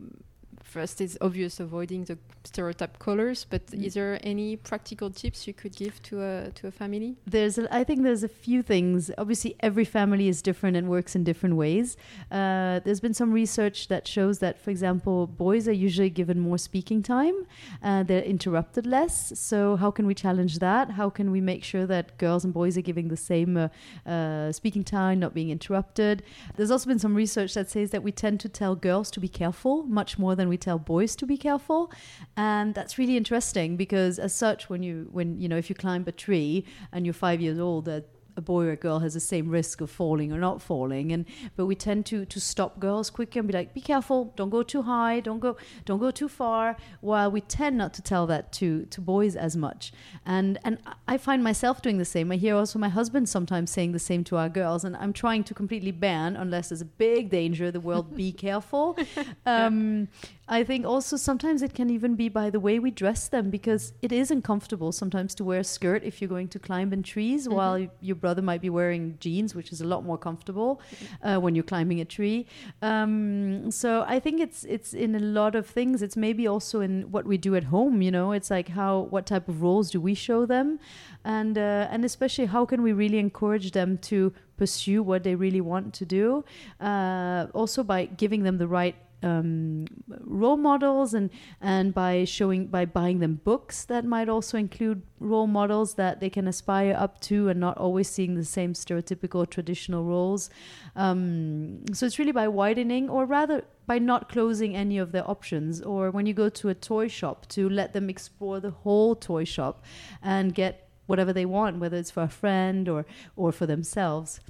first 0.62 1.00
it's 1.00 1.16
obvious 1.20 1.60
avoiding 1.60 2.04
the 2.04 2.18
stereotype 2.44 2.98
colors 2.98 3.46
but 3.48 3.66
mm. 3.66 3.84
is 3.84 3.94
there 3.94 4.18
any 4.22 4.56
practical 4.56 5.10
tips 5.10 5.46
you 5.46 5.54
could 5.54 5.74
give 5.74 6.02
to 6.02 6.22
a 6.22 6.50
to 6.54 6.66
a 6.66 6.70
family? 6.70 7.16
There's 7.26 7.58
a, 7.58 7.72
I 7.74 7.84
think 7.84 8.02
there's 8.02 8.22
a 8.22 8.28
few 8.28 8.62
things. 8.62 9.10
Obviously 9.18 9.56
every 9.60 9.84
family 9.84 10.28
is 10.28 10.42
different 10.42 10.76
and 10.76 10.88
works 10.88 11.14
in 11.16 11.24
different 11.24 11.56
ways. 11.56 11.96
Uh, 12.30 12.80
there's 12.84 13.00
been 13.00 13.14
some 13.14 13.32
research 13.32 13.88
that 13.88 14.06
shows 14.06 14.38
that 14.40 14.58
for 14.58 14.70
example 14.70 15.26
boys 15.26 15.66
are 15.68 15.72
usually 15.72 16.10
given 16.10 16.38
more 16.40 16.58
speaking 16.58 17.02
time 17.02 17.46
uh, 17.82 18.02
they're 18.02 18.22
interrupted 18.22 18.86
less. 18.86 19.32
So 19.38 19.76
how 19.76 19.90
can 19.90 20.06
we 20.06 20.14
challenge 20.14 20.58
that? 20.58 20.90
How 20.92 21.10
can 21.10 21.30
we 21.30 21.40
make 21.40 21.64
sure 21.64 21.86
that 21.86 22.16
girls 22.18 22.44
and 22.44 22.52
boys 22.52 22.76
are 22.76 22.82
giving 22.82 23.08
the 23.08 23.16
same 23.16 23.56
uh, 23.56 23.68
uh 24.06 24.52
speaking 24.52 24.84
time 24.84 25.18
not 25.20 25.34
being 25.34 25.50
interrupted? 25.50 26.22
There's 26.56 26.70
also 26.70 26.88
been 26.88 26.98
some 26.98 27.14
research 27.14 27.54
that 27.54 27.70
says 27.70 27.90
that 27.90 28.02
we 28.02 28.12
tend 28.12 28.40
to 28.40 28.48
tell 28.48 28.74
girls 28.74 29.10
to 29.12 29.20
be 29.20 29.28
careful 29.28 29.82
much 29.84 30.18
more 30.18 30.34
than 30.34 30.48
we 30.48 30.55
we 30.56 30.58
tell 30.58 30.78
boys 30.78 31.14
to 31.16 31.26
be 31.26 31.36
careful. 31.36 31.92
And 32.34 32.74
that's 32.74 32.96
really 32.96 33.16
interesting 33.18 33.76
because 33.76 34.18
as 34.18 34.32
such 34.34 34.70
when 34.70 34.82
you 34.82 35.08
when 35.12 35.38
you 35.38 35.48
know 35.50 35.58
if 35.58 35.68
you 35.68 35.76
climb 35.76 36.04
a 36.06 36.12
tree 36.12 36.64
and 36.92 37.04
you're 37.04 37.20
five 37.28 37.42
years 37.42 37.58
old 37.58 37.84
that 37.84 38.04
a 38.36 38.40
boy 38.40 38.66
or 38.66 38.72
a 38.72 38.76
girl 38.76 38.98
has 38.98 39.14
the 39.14 39.20
same 39.20 39.48
risk 39.48 39.80
of 39.80 39.90
falling 39.90 40.32
or 40.32 40.38
not 40.38 40.60
falling. 40.60 41.10
And 41.12 41.24
but 41.56 41.66
we 41.66 41.74
tend 41.74 42.06
to 42.06 42.24
to 42.26 42.40
stop 42.40 42.78
girls 42.78 43.10
quicker 43.10 43.38
and 43.38 43.48
be 43.48 43.54
like 43.54 43.72
be 43.74 43.80
careful. 43.80 44.32
Don't 44.36 44.50
go 44.50 44.62
too 44.62 44.82
high. 44.82 45.20
Don't 45.20 45.40
go 45.40 45.56
don't 45.84 45.98
go 45.98 46.10
too 46.10 46.28
far. 46.28 46.76
While 47.00 47.30
we 47.30 47.40
tend 47.40 47.78
not 47.78 47.94
to 47.94 48.02
tell 48.02 48.26
that 48.26 48.52
to 48.54 48.84
to 48.86 49.00
boys 49.00 49.36
as 49.36 49.56
much. 49.56 49.92
And 50.24 50.58
and 50.64 50.78
I 51.08 51.16
find 51.18 51.42
myself 51.42 51.82
doing 51.82 51.98
the 51.98 52.04
same. 52.04 52.30
I 52.30 52.36
hear 52.36 52.54
also 52.56 52.78
my 52.78 52.90
husband 52.90 53.28
sometimes 53.28 53.70
saying 53.70 53.92
the 53.92 53.98
same 53.98 54.22
to 54.24 54.36
our 54.36 54.48
girls 54.48 54.84
and 54.84 54.96
I'm 54.96 55.12
trying 55.12 55.44
to 55.44 55.54
completely 55.54 55.92
ban 55.92 56.36
unless 56.36 56.68
there's 56.68 56.82
a 56.82 56.92
big 57.06 57.30
danger 57.30 57.70
the 57.70 57.80
world 57.80 58.16
be 58.24 58.32
careful. 58.32 58.98
Um, 59.46 60.08
I 60.48 60.62
think 60.62 60.86
also 60.86 61.16
sometimes 61.16 61.60
it 61.62 61.74
can 61.74 61.90
even 61.90 62.14
be 62.14 62.28
by 62.28 62.50
the 62.50 62.60
way 62.60 62.78
we 62.78 62.90
dress 62.90 63.28
them 63.28 63.50
because 63.50 63.92
it 64.00 64.12
is 64.12 64.30
uncomfortable 64.30 64.92
sometimes 64.92 65.34
to 65.36 65.44
wear 65.44 65.60
a 65.60 65.64
skirt 65.64 66.04
if 66.04 66.20
you're 66.20 66.28
going 66.28 66.48
to 66.48 66.58
climb 66.58 66.92
in 66.92 67.02
trees 67.02 67.46
mm 67.46 67.52
-hmm. 67.52 67.56
while 67.56 67.88
your 68.00 68.16
brother 68.16 68.42
might 68.42 68.60
be 68.60 68.70
wearing 68.70 69.16
jeans, 69.20 69.54
which 69.54 69.72
is 69.72 69.80
a 69.80 69.84
lot 69.84 70.04
more 70.04 70.18
comfortable 70.18 70.72
mm-hmm. 70.74 71.28
uh, 71.28 71.38
when 71.42 71.54
you're 71.54 71.70
climbing 71.74 72.00
a 72.00 72.04
tree. 72.04 72.46
Um, 72.82 73.70
so 73.70 74.04
I 74.08 74.20
think 74.20 74.40
it's 74.40 74.64
it's 74.64 74.92
in 74.94 75.14
a 75.14 75.24
lot 75.40 75.54
of 75.54 75.72
things. 75.72 76.02
It's 76.02 76.16
maybe 76.16 76.48
also 76.48 76.80
in 76.80 77.06
what 77.10 77.24
we 77.26 77.38
do 77.38 77.56
at 77.56 77.64
home. 77.64 78.04
You 78.04 78.10
know, 78.10 78.32
it's 78.32 78.50
like 78.50 78.72
how 78.72 79.08
what 79.10 79.26
type 79.26 79.50
of 79.52 79.60
roles 79.60 79.90
do 79.90 80.00
we 80.00 80.14
show 80.14 80.46
them, 80.46 80.78
and 81.24 81.56
uh, 81.58 81.92
and 81.92 82.04
especially 82.04 82.48
how 82.48 82.66
can 82.66 82.82
we 82.82 82.92
really 82.92 83.18
encourage 83.18 83.70
them 83.70 83.98
to 83.98 84.32
pursue 84.56 85.02
what 85.02 85.22
they 85.22 85.34
really 85.34 85.60
want 85.60 85.94
to 85.94 86.04
do. 86.04 86.44
Uh, 86.80 87.46
also 87.52 87.82
by 87.82 88.06
giving 88.16 88.44
them 88.44 88.58
the 88.58 88.66
right 88.66 88.94
um, 89.26 89.86
role 90.24 90.56
models 90.56 91.12
and 91.12 91.30
and 91.60 91.92
by 91.92 92.24
showing 92.24 92.66
by 92.66 92.84
buying 92.84 93.18
them 93.18 93.40
books 93.44 93.84
that 93.84 94.04
might 94.04 94.28
also 94.28 94.56
include 94.56 95.02
role 95.18 95.46
models 95.46 95.94
that 95.94 96.20
they 96.20 96.30
can 96.30 96.46
aspire 96.46 96.94
up 96.96 97.20
to 97.20 97.48
and 97.48 97.58
not 97.58 97.76
always 97.76 98.08
seeing 98.08 98.34
the 98.34 98.44
same 98.44 98.72
stereotypical 98.72 99.48
traditional 99.48 100.04
roles. 100.04 100.48
Um, 100.94 101.84
so 101.92 102.06
it's 102.06 102.18
really 102.18 102.32
by 102.32 102.48
widening 102.48 103.10
or 103.10 103.26
rather 103.26 103.64
by 103.86 103.98
not 103.98 104.28
closing 104.28 104.76
any 104.76 104.98
of 104.98 105.12
their 105.12 105.28
options 105.28 105.80
or 105.80 106.10
when 106.10 106.26
you 106.26 106.34
go 106.34 106.48
to 106.48 106.68
a 106.68 106.74
toy 106.74 107.08
shop 107.08 107.46
to 107.48 107.68
let 107.68 107.92
them 107.92 108.08
explore 108.08 108.60
the 108.60 108.70
whole 108.70 109.14
toy 109.14 109.44
shop 109.44 109.84
and 110.22 110.54
get 110.54 110.88
whatever 111.06 111.32
they 111.32 111.46
want 111.46 111.78
whether 111.78 111.96
it's 111.96 112.10
for 112.10 112.24
a 112.24 112.28
friend 112.28 112.88
or 112.88 113.06
or 113.36 113.50
for 113.52 113.66
themselves. 113.66 114.40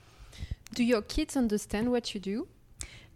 Do 0.74 0.84
your 0.84 1.02
kids 1.02 1.36
understand 1.36 1.90
what 1.90 2.14
you 2.14 2.20
do 2.20 2.48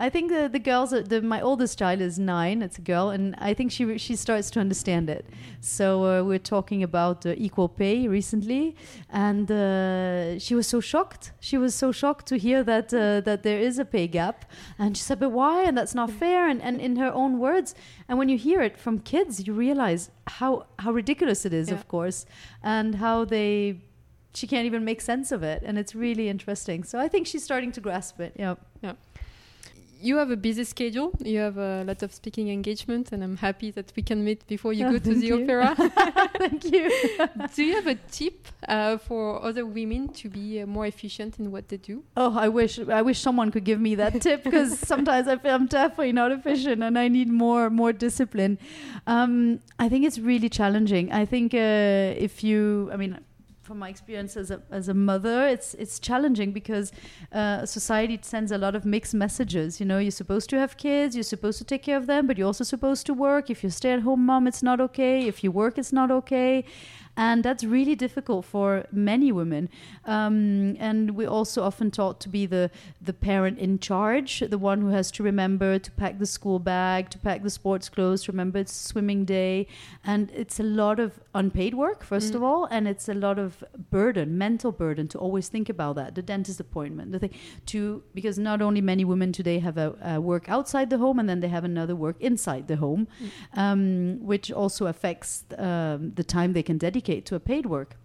I 0.01 0.09
think 0.09 0.31
the 0.31 0.49
the 0.49 0.59
girls, 0.59 0.91
the, 0.91 1.21
my 1.21 1.43
oldest 1.43 1.79
child 1.79 2.01
is 2.01 2.19
nine. 2.19 2.63
It's 2.63 2.79
a 2.79 2.81
girl, 2.81 3.11
and 3.11 3.35
I 3.39 3.53
think 3.53 3.71
she 3.71 3.99
she 3.99 4.17
starts 4.17 4.51
to 4.53 4.61
understand 4.61 5.11
it. 5.11 5.27
So 5.61 6.05
uh, 6.05 6.25
we're 6.25 6.47
talking 6.57 6.83
about 6.83 7.27
uh, 7.27 7.35
equal 7.37 7.69
pay 7.69 8.09
recently, 8.09 8.77
and 9.11 9.51
uh, 9.51 10.39
she 10.39 10.55
was 10.55 10.67
so 10.67 10.81
shocked. 10.81 11.33
She 11.39 11.59
was 11.59 11.75
so 11.75 11.93
shocked 11.93 12.27
to 12.29 12.39
hear 12.39 12.65
that 12.65 12.95
uh, 12.95 13.21
that 13.21 13.43
there 13.43 13.59
is 13.59 13.79
a 13.79 13.85
pay 13.85 14.07
gap, 14.09 14.51
and 14.79 14.97
she 14.97 15.03
said, 15.03 15.21
"But 15.21 15.33
why? 15.33 15.65
And 15.65 15.77
that's 15.77 15.95
not 15.95 16.11
fair." 16.11 16.49
And 16.49 16.63
and 16.63 16.81
in 16.81 16.97
her 16.97 17.13
own 17.13 17.39
words, 17.39 17.75
and 18.09 18.19
when 18.19 18.31
you 18.31 18.39
hear 18.39 18.63
it 18.63 18.79
from 18.79 19.01
kids, 19.01 19.47
you 19.47 19.53
realize 19.53 20.11
how 20.39 20.65
how 20.79 20.93
ridiculous 20.93 21.45
it 21.45 21.53
is, 21.53 21.69
yeah. 21.69 21.75
of 21.75 21.89
course, 21.89 22.25
and 22.63 22.95
how 22.95 23.27
they 23.27 23.83
she 24.33 24.47
can't 24.47 24.65
even 24.65 24.85
make 24.85 25.01
sense 25.01 25.33
of 25.33 25.43
it 25.43 25.61
and 25.67 25.77
it's 25.77 25.93
really 25.93 26.29
interesting 26.29 26.85
so 26.85 27.01
i 27.01 27.09
think 27.09 27.27
she's 27.27 27.43
starting 27.43 27.73
to 27.73 27.81
grasp 27.81 28.21
it 28.21 28.33
yeah 28.39 28.55
yeah 28.81 28.93
you 30.01 30.17
have 30.17 30.31
a 30.31 30.37
busy 30.37 30.65
schedule. 30.65 31.13
You 31.23 31.41
have 31.41 31.59
a 31.59 31.85
lot 31.85 32.03
of 32.03 32.13
speaking 32.13 32.49
engagement, 32.49 33.13
and 33.13 33.23
I'm 33.23 33.37
happy 33.37 33.71
that 33.73 33.93
we 33.97 34.03
can 34.03 34.25
meet 34.25 34.47
before 34.47 34.73
you 34.73 34.87
oh, 34.87 34.93
go 34.93 34.99
to 34.99 35.15
the 35.15 35.27
you. 35.27 35.43
opera. 35.43 35.75
thank 36.39 36.65
you. 36.65 36.91
do 37.55 37.65
you 37.65 37.75
have 37.75 37.87
a 37.87 37.97
tip 38.11 38.49
uh, 38.69 38.97
for 38.99 39.43
other 39.45 39.67
women 39.67 40.09
to 40.09 40.29
be 40.29 40.61
uh, 40.61 40.67
more 40.67 40.87
efficient 40.87 41.39
in 41.39 41.51
what 41.51 41.69
they 41.69 41.77
do? 41.77 42.03
Oh, 42.17 42.37
I 42.37 42.49
wish 42.49 42.79
I 42.79 43.03
wish 43.03 43.21
someone 43.21 43.51
could 43.51 43.65
give 43.65 43.81
me 43.81 43.95
that 43.97 44.21
tip 44.21 44.45
because 44.45 44.79
sometimes 44.93 45.29
I 45.29 45.37
feel 45.37 45.55
I'm 45.55 45.67
definitely 45.67 46.13
not 46.13 46.33
efficient, 46.33 46.83
and 46.83 46.99
I 46.99 47.09
need 47.09 47.29
more 47.29 47.71
more 47.71 47.93
discipline. 47.93 48.59
Um, 49.07 49.61
I 49.79 49.89
think 49.89 50.05
it's 50.05 50.19
really 50.19 50.49
challenging. 50.49 51.13
I 51.13 51.25
think 51.25 51.55
uh, 51.55 52.15
if 52.17 52.43
you, 52.45 52.91
I 52.93 52.97
mean 52.97 53.19
from 53.71 53.79
my 53.79 53.89
experience 53.89 54.37
as 54.37 54.51
a, 54.51 54.61
as 54.73 54.89
a 54.89 54.95
mother, 54.95 55.47
it's 55.47 55.75
it's 55.75 56.01
challenging 56.01 56.51
because 56.51 56.91
uh, 57.31 57.65
society 57.65 58.19
sends 58.21 58.51
a 58.51 58.59
lot 58.59 58.75
of 58.75 58.85
mixed 58.85 59.15
messages. 59.15 59.79
You 59.79 59.87
know, 59.87 59.99
you're 59.99 60.19
supposed 60.23 60.51
to 60.51 60.59
have 60.59 60.77
kids, 60.77 61.15
you're 61.15 61.31
supposed 61.37 61.59
to 61.59 61.65
take 61.65 61.85
care 61.85 61.97
of 61.97 62.09
them, 62.09 62.27
but 62.27 62.37
you're 62.37 62.49
also 62.49 62.65
supposed 62.65 63.07
to 63.07 63.15
work. 63.15 63.49
If 63.49 63.63
you're 63.63 63.71
stay-at-home 63.71 64.27
mom, 64.27 64.49
it's 64.49 64.65
not 64.71 64.81
okay. 64.87 65.29
If 65.29 65.45
you 65.45 65.53
work, 65.53 65.79
it's 65.79 65.93
not 65.93 66.11
okay 66.11 66.65
and 67.17 67.45
that's 67.45 67.65
really 67.65 67.95
difficult 67.95 68.45
for 68.45 68.87
many 68.93 69.33
women. 69.33 69.69
Um, 70.05 70.77
and 70.79 71.17
we're 71.17 71.29
also 71.29 71.63
often 71.63 71.91
taught 71.91 72.21
to 72.21 72.29
be 72.29 72.47
the 72.47 72.71
the 73.01 73.13
parent 73.13 73.59
in 73.59 73.79
charge, 73.79 74.41
the 74.41 74.59
one 74.59 74.81
who 74.81 74.89
has 74.89 75.11
to 75.13 75.23
remember 75.23 75.79
to 75.79 75.91
pack 75.93 76.19
the 76.19 76.27
school 76.27 76.59
bag, 76.59 77.11
to 77.11 77.19
pack 77.19 77.43
the 77.43 77.51
sports 77.51 77.89
clothes, 77.89 78.29
remember 78.29 78.59
it's 78.59 78.75
swimming 78.75 79.25
day, 79.25 79.67
and 80.05 80.31
it's 80.31 80.61
a 80.61 80.63
lot 80.63 81.01
of 81.01 81.21
unpaid 81.35 81.75
work 81.75 82.05
first 82.05 82.33
mm. 82.33 82.37
of 82.37 82.43
all, 82.43 82.67
and 82.67 82.87
it's 82.87 83.09
a 83.09 83.15
lot 83.15 83.39
of 83.39 83.65
burden, 83.91 84.39
mental 84.39 84.73
burden 84.73 85.09
to 85.09 85.19
always 85.19 85.49
think 85.49 85.69
about 85.69 85.97
that, 85.97 86.15
the 86.15 86.23
dentist 86.23 86.61
appointment, 86.61 87.13
the 87.13 87.19
thing 87.19 87.35
to 87.67 88.03
because 88.15 88.39
not 88.39 88.63
only 88.63 88.81
many 88.81 89.05
women 89.05 89.33
today 89.33 89.59
have 89.59 89.77
a, 89.77 89.95
a 90.03 90.21
work 90.21 90.49
outside 90.49 90.91
the 90.91 90.99
home 90.99 91.19
and 91.19 91.29
then 91.29 91.41
they 91.41 91.49
have 91.49 91.65
another 91.65 91.97
work 91.97 92.17
inside 92.21 92.69
the 92.69 92.77
home, 92.77 93.09
mm. 93.23 93.59
um, 93.59 94.25
which 94.25 94.53
also 94.53 94.87
affects 94.87 95.45
um, 95.59 96.13
the 96.15 96.25
time 96.25 96.53
they 96.53 96.63
can 96.63 96.79
dedicate 96.79 97.00
dedicate 97.01 97.25
to 97.27 97.35
a 97.35 97.41
paid 97.41 97.67
work. 97.67 97.97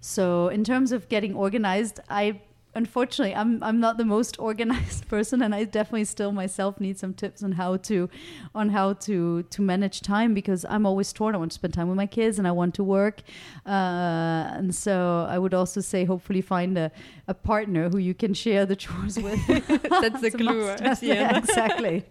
So 0.00 0.48
in 0.48 0.64
terms 0.64 0.92
of 0.92 1.08
getting 1.08 1.34
organized, 1.34 2.00
I 2.08 2.40
unfortunately 2.74 3.34
i'm 3.34 3.62
i'm 3.62 3.80
not 3.80 3.98
the 3.98 4.04
most 4.04 4.38
organized 4.38 5.06
person 5.14 5.42
and 5.42 5.54
i 5.54 5.62
definitely 5.64 6.04
still 6.04 6.32
myself 6.32 6.80
need 6.80 6.98
some 6.98 7.12
tips 7.12 7.42
on 7.42 7.52
how 7.52 7.76
to 7.76 8.08
on 8.54 8.70
how 8.70 8.92
to 8.94 9.42
to 9.44 9.60
manage 9.62 10.00
time 10.00 10.32
because 10.34 10.64
i'm 10.68 10.86
always 10.86 11.12
torn. 11.12 11.34
I 11.34 11.38
want 11.38 11.52
to 11.52 11.54
spend 11.54 11.74
time 11.74 11.88
with 11.88 11.96
my 11.96 12.06
kids 12.06 12.38
and 12.38 12.46
i 12.48 12.52
want 12.52 12.74
to 12.74 12.84
work. 12.84 13.20
Uh, 13.66 14.58
and 14.58 14.74
so 14.74 15.26
i 15.28 15.38
would 15.38 15.54
also 15.54 15.80
say 15.80 16.04
hopefully 16.04 16.40
find 16.40 16.78
a, 16.78 16.90
a 17.28 17.34
partner 17.34 17.88
who 17.90 17.98
you 17.98 18.14
can 18.14 18.34
share 18.34 18.64
the 18.66 18.76
chores 18.76 19.18
with. 19.18 19.40
That's 20.02 20.20
the 20.20 20.30
clue 20.40 20.62
yeah, 21.02 21.36
exactly. 21.38 22.04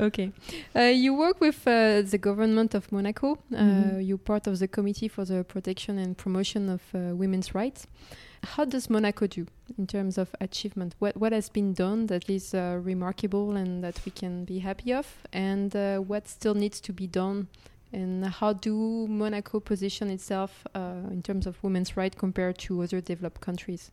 Okay. 0.00 0.32
Uh, 0.74 0.80
you 1.04 1.14
work 1.14 1.40
with 1.40 1.66
uh, 1.66 2.02
the 2.02 2.18
government 2.18 2.74
of 2.74 2.90
monaco. 2.92 3.38
Mhm. 3.50 4.06
you're 4.06 4.18
part 4.18 4.46
of 4.46 4.58
the 4.58 4.68
committee 4.68 5.08
for 5.08 5.24
the 5.24 5.44
protection 5.44 5.98
and 5.98 6.16
promotion 6.16 6.68
of 6.68 6.82
uh, 6.94 6.98
women's 7.22 7.54
rights 7.54 7.86
how 8.44 8.64
does 8.64 8.88
Monaco 8.88 9.26
do 9.26 9.46
in 9.78 9.86
terms 9.86 10.18
of 10.18 10.34
achievement? 10.40 10.94
What 10.98 11.16
what 11.16 11.32
has 11.32 11.48
been 11.48 11.72
done 11.72 12.06
that 12.06 12.28
is 12.28 12.54
uh, 12.54 12.78
remarkable 12.82 13.56
and 13.56 13.82
that 13.82 14.00
we 14.04 14.12
can 14.12 14.44
be 14.44 14.60
happy 14.60 14.92
of, 14.92 15.06
and 15.32 15.74
uh, 15.74 15.98
what 15.98 16.28
still 16.28 16.54
needs 16.54 16.80
to 16.80 16.92
be 16.92 17.06
done? 17.06 17.48
And 17.92 18.24
how 18.24 18.52
do 18.52 19.06
Monaco 19.08 19.60
position 19.60 20.10
itself 20.10 20.66
uh, 20.74 21.10
in 21.10 21.22
terms 21.22 21.46
of 21.46 21.62
women's 21.62 21.96
rights 21.96 22.16
compared 22.18 22.58
to 22.58 22.82
other 22.82 23.00
developed 23.00 23.40
countries? 23.40 23.92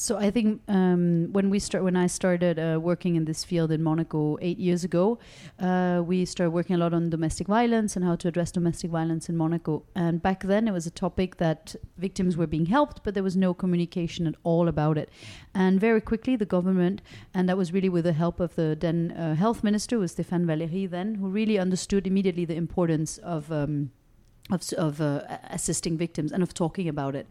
So 0.00 0.16
I 0.16 0.30
think 0.30 0.62
um, 0.66 1.28
when 1.30 1.50
we 1.50 1.58
start, 1.58 1.84
when 1.84 1.94
I 1.94 2.06
started 2.06 2.58
uh, 2.58 2.80
working 2.80 3.16
in 3.16 3.26
this 3.26 3.44
field 3.44 3.70
in 3.70 3.82
Monaco 3.82 4.38
eight 4.40 4.58
years 4.58 4.82
ago, 4.82 5.18
uh, 5.58 6.02
we 6.02 6.24
started 6.24 6.52
working 6.52 6.74
a 6.74 6.78
lot 6.78 6.94
on 6.94 7.10
domestic 7.10 7.46
violence 7.48 7.96
and 7.96 8.04
how 8.06 8.16
to 8.16 8.28
address 8.28 8.50
domestic 8.50 8.90
violence 8.90 9.28
in 9.28 9.36
Monaco. 9.36 9.82
And 9.94 10.22
back 10.22 10.44
then, 10.44 10.66
it 10.66 10.72
was 10.72 10.86
a 10.86 10.90
topic 10.90 11.36
that 11.36 11.76
victims 11.98 12.34
were 12.34 12.46
being 12.46 12.64
helped, 12.64 13.04
but 13.04 13.12
there 13.12 13.22
was 13.22 13.36
no 13.36 13.52
communication 13.52 14.26
at 14.26 14.36
all 14.42 14.68
about 14.68 14.96
it. 14.96 15.10
And 15.54 15.78
very 15.78 16.00
quickly, 16.00 16.34
the 16.34 16.46
government, 16.46 17.02
and 17.34 17.46
that 17.50 17.58
was 17.58 17.70
really 17.70 17.90
with 17.90 18.04
the 18.04 18.14
help 18.14 18.40
of 18.40 18.54
the 18.54 18.74
then 18.80 19.10
uh, 19.10 19.34
health 19.34 19.62
minister, 19.62 19.98
was 19.98 20.14
Stéphane 20.14 20.46
Valeri, 20.46 20.86
then 20.86 21.16
who 21.16 21.28
really 21.28 21.58
understood 21.58 22.06
immediately 22.06 22.46
the 22.46 22.56
importance 22.56 23.18
of. 23.18 23.52
Um, 23.52 23.90
of, 24.52 24.72
of 24.74 25.00
uh, 25.00 25.22
assisting 25.50 25.96
victims 25.96 26.32
and 26.32 26.42
of 26.42 26.54
talking 26.54 26.88
about 26.88 27.14
it. 27.14 27.26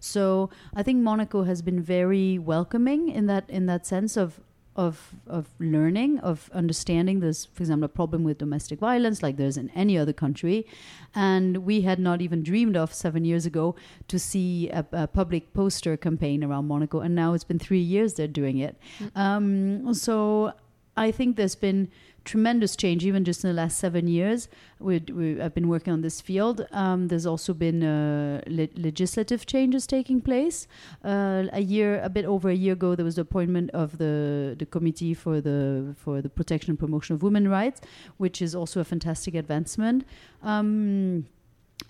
So 0.00 0.50
I 0.74 0.82
think 0.82 1.02
Monaco 1.02 1.44
has 1.44 1.62
been 1.62 1.80
very 1.80 2.38
welcoming 2.38 3.08
in 3.08 3.26
that 3.26 3.48
in 3.48 3.66
that 3.66 3.86
sense 3.86 4.16
of 4.16 4.40
of 4.76 5.14
of 5.28 5.48
learning 5.60 6.18
of 6.18 6.50
understanding 6.52 7.20
there's 7.20 7.44
for 7.44 7.62
example 7.62 7.84
a 7.84 7.88
problem 7.88 8.24
with 8.24 8.38
domestic 8.38 8.80
violence 8.80 9.22
like 9.22 9.36
there's 9.36 9.56
in 9.56 9.70
any 9.70 9.96
other 9.96 10.12
country. 10.12 10.66
And 11.14 11.58
we 11.58 11.82
had 11.82 12.00
not 12.00 12.20
even 12.20 12.42
dreamed 12.42 12.76
of 12.76 12.92
seven 12.92 13.24
years 13.24 13.46
ago 13.46 13.76
to 14.08 14.18
see 14.18 14.68
a, 14.70 14.84
a 14.92 15.06
public 15.06 15.52
poster 15.54 15.96
campaign 15.96 16.42
around 16.42 16.66
monaco 16.66 17.00
and 17.00 17.14
now 17.14 17.34
it's 17.34 17.44
been 17.44 17.58
three 17.58 17.78
years 17.94 18.14
they're 18.14 18.26
doing 18.26 18.58
it. 18.58 18.76
Um, 19.14 19.94
so 19.94 20.52
i 20.96 21.10
think 21.10 21.36
there's 21.36 21.56
been 21.56 21.88
tremendous 22.24 22.74
change 22.76 23.04
even 23.04 23.24
just 23.24 23.44
in 23.44 23.50
the 23.50 23.54
last 23.54 23.78
seven 23.78 24.08
years 24.08 24.48
we, 24.84 25.02
we, 25.12 25.40
I've 25.40 25.54
been 25.54 25.68
working 25.68 25.92
on 25.92 26.02
this 26.02 26.20
field. 26.20 26.66
Um, 26.72 27.08
there's 27.08 27.26
also 27.26 27.54
been 27.54 27.82
uh, 27.82 28.42
le- 28.46 28.68
legislative 28.76 29.46
changes 29.46 29.86
taking 29.86 30.20
place. 30.20 30.68
Uh, 31.02 31.44
a 31.52 31.60
year, 31.60 32.00
a 32.02 32.08
bit 32.08 32.24
over 32.24 32.50
a 32.50 32.54
year 32.54 32.74
ago, 32.74 32.94
there 32.94 33.04
was 33.04 33.16
the 33.16 33.22
appointment 33.22 33.70
of 33.70 33.98
the 33.98 34.54
the 34.58 34.66
committee 34.66 35.14
for 35.14 35.40
the 35.40 35.94
for 35.96 36.20
the 36.20 36.28
protection 36.28 36.70
and 36.72 36.78
promotion 36.78 37.14
of 37.14 37.22
women 37.22 37.48
rights, 37.48 37.80
which 38.18 38.42
is 38.42 38.54
also 38.54 38.80
a 38.80 38.84
fantastic 38.84 39.34
advancement. 39.34 40.04
Um, 40.42 41.26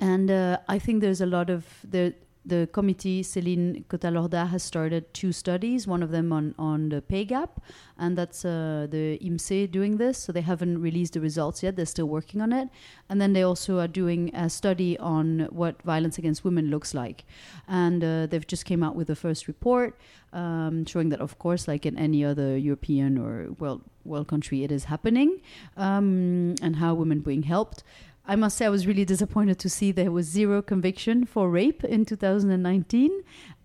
and 0.01 0.31
uh, 0.31 0.59
I 0.69 0.79
think 0.79 1.01
there's 1.01 1.21
a 1.21 1.27
lot 1.27 1.51
of 1.51 1.67
the 1.89 2.15
the 2.47 2.69
committee, 2.73 3.23
Céline 3.23 3.85
Cottalorda, 3.87 4.49
has 4.49 4.63
started 4.63 5.13
two 5.15 5.33
studies, 5.33 5.87
one 5.87 6.03
of 6.03 6.11
them 6.11 6.33
on, 6.33 6.55
on 6.59 6.91
the 6.91 7.01
pay 7.01 7.25
gap, 7.25 7.61
and 7.99 8.19
that's 8.19 8.45
uh, 8.45 8.87
the 8.91 9.19
IMSE 9.23 9.71
doing 9.71 9.97
this. 9.97 10.19
So 10.19 10.33
they 10.33 10.43
haven't 10.43 10.81
released 10.81 11.15
the 11.15 11.21
results 11.21 11.63
yet, 11.63 11.77
they're 11.77 11.87
still 11.87 12.09
working 12.09 12.41
on 12.41 12.53
it. 12.53 12.69
And 13.09 13.21
then 13.21 13.33
they 13.33 13.43
also 13.43 13.79
are 13.79 13.89
doing 13.89 14.35
a 14.35 14.51
study 14.51 14.99
on 14.99 15.49
what 15.51 15.81
violence 15.83 16.19
against 16.19 16.45
women 16.45 16.71
looks 16.71 16.93
like. 16.93 17.25
And 17.67 18.05
uh, 18.05 18.27
they've 18.27 18.47
just 18.47 18.65
came 18.65 18.83
out 18.83 18.95
with 18.95 19.07
the 19.07 19.17
first 19.17 19.49
report 19.49 19.99
um, 20.35 20.85
showing 20.85 21.09
that, 21.11 21.21
of 21.21 21.39
course, 21.39 21.67
like 21.67 21.87
in 21.87 21.97
any 21.97 22.25
other 22.25 22.57
European 22.57 23.17
or 23.17 23.53
world, 23.53 23.83
world 24.05 24.29
country, 24.29 24.65
it 24.65 24.73
is 24.73 24.85
happening 24.85 25.41
um, 25.77 26.57
and 26.61 26.77
how 26.77 26.93
women 26.95 27.21
being 27.21 27.45
helped. 27.45 27.85
I 28.27 28.37
must 28.37 28.57
say, 28.57 28.65
I 28.65 28.71
was 28.71 28.87
really 28.87 29.05
disappointed 29.05 29.59
to 29.59 29.69
see 29.69 29.93
there 29.93 30.11
was 30.11 30.27
zero 30.27 30.63
conviction 30.63 31.27
for 31.27 31.51
rape 31.51 31.85
in 31.85 32.07
2019. 32.07 33.11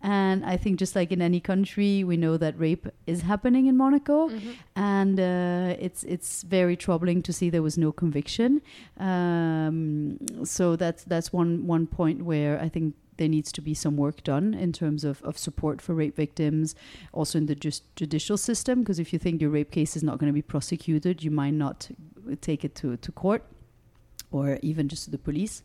And 0.02 0.45
I 0.45 0.58
think, 0.58 0.80
just 0.80 0.95
like 0.95 1.12
in 1.13 1.22
any 1.22 1.39
country, 1.39 2.04
we 2.04 2.17
know 2.17 2.36
that 2.38 2.60
rape 2.60 2.88
is 3.08 3.22
happening 3.22 3.67
in 3.67 3.78
Monaco, 3.78 4.30
Mm-hmm. 4.30 4.52
and 4.76 5.19
uh, 5.19 5.76
it's 5.80 6.04
it's 6.04 6.43
very 6.43 6.76
troubling 6.78 7.22
to 7.24 7.34
see 7.34 7.50
there 7.50 7.62
was 7.62 7.78
no 7.78 7.91
conviction. 7.91 8.62
Um, 8.98 10.17
so 10.45 10.76
that's 10.76 11.04
that's 11.04 11.34
one 11.34 11.65
one 11.67 11.86
point 11.88 12.24
where 12.24 12.60
I 12.62 12.69
think 12.69 12.95
there 13.17 13.28
needs 13.28 13.52
to 13.52 13.62
be 13.62 13.74
some 13.74 13.98
work 13.98 14.24
done 14.24 14.54
in 14.54 14.72
terms 14.72 15.04
of, 15.04 15.22
of 15.24 15.38
support 15.38 15.82
for 15.82 15.93
rape 15.93 16.15
victims, 16.15 16.76
also 17.12 17.38
in 17.38 17.48
the 17.48 17.56
just 17.56 17.84
judicial 17.98 18.38
system. 18.38 18.80
Because 18.80 19.00
if 19.00 19.12
you 19.12 19.19
think 19.19 19.41
your 19.41 19.50
rape 19.50 19.72
case 19.72 19.98
is 19.98 20.04
not 20.04 20.17
going 20.19 20.30
to 20.32 20.34
be 20.34 20.41
prosecuted, 20.41 21.24
you 21.24 21.32
might 21.32 21.54
not 21.54 21.89
take 22.39 22.63
it 22.63 22.76
to, 22.76 22.95
to 22.95 23.12
court 23.12 23.43
or 24.32 24.60
even 24.62 24.88
just 24.88 25.06
to 25.06 25.12
the 25.12 25.18
police. 25.18 25.63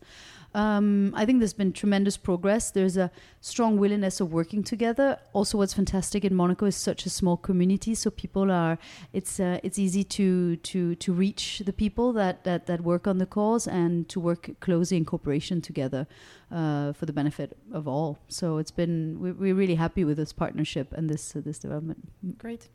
Um, 0.55 1.11
I 1.13 1.25
think 1.25 1.39
there's 1.39 1.53
been 1.53 1.73
tremendous 1.73 2.15
progress. 2.15 2.71
There's 2.71 2.95
a 2.95 3.11
strong 3.41 3.77
willingness 3.77 4.21
of 4.21 4.31
working 4.31 4.63
together. 4.63 5.19
Also, 5.33 5.57
what's 5.57 5.73
fantastic 5.73 6.23
in 6.23 6.33
Monaco 6.33 6.65
is 6.65 6.77
such 6.77 7.05
a 7.05 7.09
small 7.09 7.35
community, 7.35 7.93
so 7.93 8.09
people 8.09 8.49
are. 8.49 8.77
It's 9.11 9.37
uh, 9.37 9.59
it's 9.63 9.77
easy 9.77 10.05
to 10.05 10.55
to 10.55 10.95
to 10.95 11.13
reach 11.13 11.61
the 11.65 11.73
people 11.73 12.13
that 12.13 12.45
that 12.45 12.67
that 12.67 12.81
work 12.81 13.05
on 13.05 13.17
the 13.17 13.25
cause 13.25 13.67
and 13.67 14.07
to 14.07 14.19
work 14.21 14.49
closely 14.61 14.95
in 14.95 15.03
cooperation 15.03 15.59
together 15.59 16.07
uh, 16.49 16.93
for 16.93 17.05
the 17.05 17.13
benefit 17.13 17.57
of 17.73 17.85
all. 17.85 18.19
So 18.29 18.57
it's 18.57 18.71
been 18.71 19.17
we're, 19.19 19.33
we're 19.33 19.55
really 19.55 19.75
happy 19.75 20.05
with 20.05 20.15
this 20.15 20.31
partnership 20.31 20.93
and 20.93 21.09
this 21.09 21.35
uh, 21.35 21.41
this 21.43 21.59
development. 21.59 21.99
Great. 22.37 22.69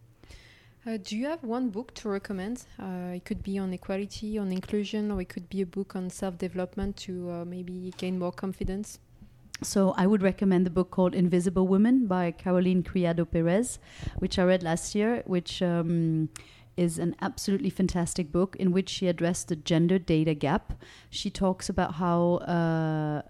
Uh, 0.87 0.97
do 1.03 1.15
you 1.17 1.27
have 1.27 1.45
one 1.45 1.69
book 1.69 1.93
to 1.95 2.09
recommend? 2.09 2.65
Uh, 2.79 3.13
it 3.15 3.25
could 3.27 3.43
be 3.43 3.59
on 3.59 3.73
equality, 3.73 4.39
on 4.39 4.51
inclusion, 4.51 5.11
or 5.11 5.21
it 5.21 5.29
could 5.29 5.49
be 5.51 5.61
a 5.61 5.67
book 5.67 5.95
on 5.95 6.09
self 6.09 6.39
development 6.39 6.97
to 6.97 7.31
uh, 7.31 7.45
maybe 7.45 7.93
gain 7.99 8.19
more 8.19 8.33
confidence. 8.33 8.99
So 9.63 9.93
I 9.99 10.07
would 10.07 10.23
recommend 10.23 10.65
the 10.65 10.71
book 10.71 10.91
called 10.91 11.15
Invisible 11.15 11.69
Women 11.69 12.07
by 12.07 12.31
Caroline 12.31 12.83
Criado 12.83 13.27
Perez, 13.27 13.79
which 14.19 14.39
I 14.39 14.45
read 14.45 14.63
last 14.63 14.95
year, 14.95 15.23
which 15.27 15.61
um, 15.61 16.31
is 16.79 16.99
an 16.99 17.15
absolutely 17.21 17.69
fantastic 17.69 18.33
book 18.33 18.57
in 18.59 18.73
which 18.73 18.89
she 18.89 19.07
addressed 19.07 19.49
the 19.49 19.57
gender 19.57 19.99
data 19.99 20.33
gap. 20.33 20.83
She 21.11 21.29
talks 21.29 21.69
about 21.69 21.97
how 21.97 22.37
uh, 22.37 23.21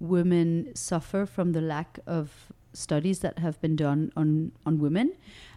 women 0.00 0.74
suffer 0.74 1.26
from 1.26 1.52
the 1.52 1.60
lack 1.60 1.98
of 2.06 2.50
studies 2.72 3.20
that 3.20 3.38
have 3.38 3.60
been 3.60 3.76
done 3.76 4.12
on, 4.16 4.52
on 4.64 4.78
women. 4.78 5.12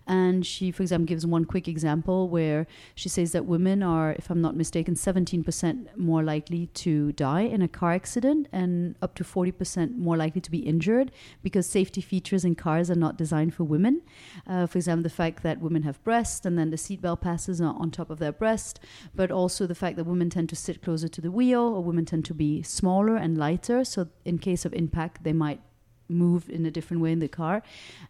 And 0.09 0.43
she, 0.43 0.71
for 0.71 0.81
example, 0.81 1.05
gives 1.05 1.23
one 1.23 1.45
quick 1.45 1.67
example 1.67 2.29
where 2.29 2.65
she 2.95 3.09
says 3.09 3.31
that 3.33 3.45
women 3.45 3.83
are, 3.83 4.13
if 4.13 4.31
I'm 4.31 4.41
not 4.41 4.55
mistaken, 4.55 4.95
17% 4.95 5.95
more 5.97 6.23
likely 6.23 6.65
to 6.65 7.11
die 7.11 7.41
in 7.41 7.61
a 7.61 7.67
car 7.67 7.93
accident 7.93 8.47
and 8.51 8.95
up 9.03 9.13
to 9.15 9.23
40% 9.23 9.97
more 9.97 10.17
likely 10.17 10.41
to 10.41 10.49
be 10.49 10.57
injured 10.57 11.11
because 11.43 11.67
safety 11.67 12.01
features 12.01 12.43
in 12.43 12.55
cars 12.55 12.89
are 12.89 12.95
not 12.95 13.19
designed 13.19 13.53
for 13.53 13.65
women. 13.65 14.01
Uh, 14.47 14.65
for 14.65 14.79
example, 14.79 15.03
the 15.03 15.11
fact 15.11 15.43
that 15.43 15.61
women 15.61 15.83
have 15.83 16.03
breasts 16.03 16.43
and 16.43 16.57
then 16.57 16.71
the 16.71 16.75
seatbelt 16.77 17.21
passes 17.21 17.61
on, 17.61 17.75
on 17.75 17.91
top 17.91 18.09
of 18.09 18.17
their 18.17 18.31
breast, 18.31 18.79
but 19.13 19.29
also 19.29 19.67
the 19.67 19.75
fact 19.75 19.95
that 19.95 20.05
women 20.05 20.31
tend 20.31 20.49
to 20.49 20.55
sit 20.55 20.81
closer 20.81 21.07
to 21.07 21.21
the 21.21 21.29
wheel 21.29 21.61
or 21.61 21.83
women 21.83 22.05
tend 22.05 22.25
to 22.25 22.33
be 22.33 22.63
smaller 22.63 23.15
and 23.15 23.37
lighter. 23.37 23.83
So, 23.83 24.07
in 24.25 24.39
case 24.39 24.65
of 24.65 24.73
impact, 24.73 25.23
they 25.23 25.33
might 25.33 25.61
move 26.09 26.49
in 26.49 26.65
a 26.65 26.71
different 26.71 27.01
way 27.01 27.11
in 27.11 27.19
the 27.19 27.27
car. 27.27 27.61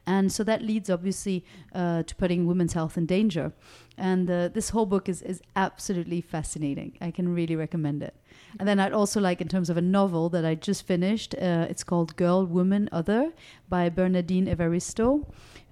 And 0.07 0.31
so 0.31 0.43
that 0.45 0.62
leads 0.62 0.89
obviously 0.89 1.45
uh, 1.75 2.03
to 2.03 2.15
putting 2.15 2.47
women's 2.47 2.73
health 2.73 2.97
in 2.97 3.05
danger. 3.05 3.51
And 3.97 4.31
uh, 4.31 4.47
this 4.47 4.69
whole 4.69 4.85
book 4.85 5.09
is, 5.09 5.21
is 5.21 5.41
absolutely 5.55 6.21
fascinating. 6.21 6.97
I 7.01 7.12
can 7.12 7.33
really 7.35 7.55
recommend 7.55 8.01
it. 8.01 8.15
And 8.57 8.67
then 8.67 8.79
I'd 8.79 8.93
also 8.93 9.19
like, 9.19 9.41
in 9.41 9.47
terms 9.47 9.69
of 9.69 9.77
a 9.77 9.81
novel 9.81 10.29
that 10.29 10.45
I 10.45 10.55
just 10.55 10.88
finished, 10.88 11.35
uh, 11.35 11.67
it's 11.69 11.83
called 11.83 12.15
Girl, 12.15 12.45
Woman, 12.45 12.89
Other 12.91 13.33
by 13.67 13.89
Bernardine 13.89 14.47
Evaristo. 14.47 15.25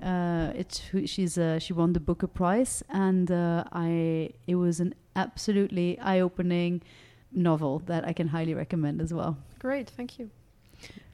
Uh, 0.03 0.51
it's 0.55 0.81
she's 1.05 1.39
uh, 1.39 1.57
she 1.57 1.73
won 1.73 1.93
the 1.93 1.99
Booker 1.99 2.27
Prize, 2.27 2.83
and 2.89 3.31
uh, 3.31 3.63
I 3.71 4.29
it 4.45 4.55
was 4.55 4.79
an 4.79 4.93
absolutely 5.15 5.97
eye-opening 5.99 6.83
novel 7.31 7.79
that 7.87 8.05
I 8.05 8.13
can 8.13 8.27
highly 8.27 8.53
recommend 8.53 9.01
as 9.01 9.11
well. 9.11 9.37
Great, 9.57 9.89
thank 9.89 10.19
you. 10.19 10.29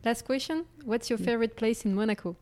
Last 0.06 0.26
question 0.26 0.66
What's 0.84 1.10
your 1.10 1.20
mm. 1.20 1.26
favorite 1.26 1.56
place 1.56 1.86
in 1.86 1.96
Monaco? 1.96 2.36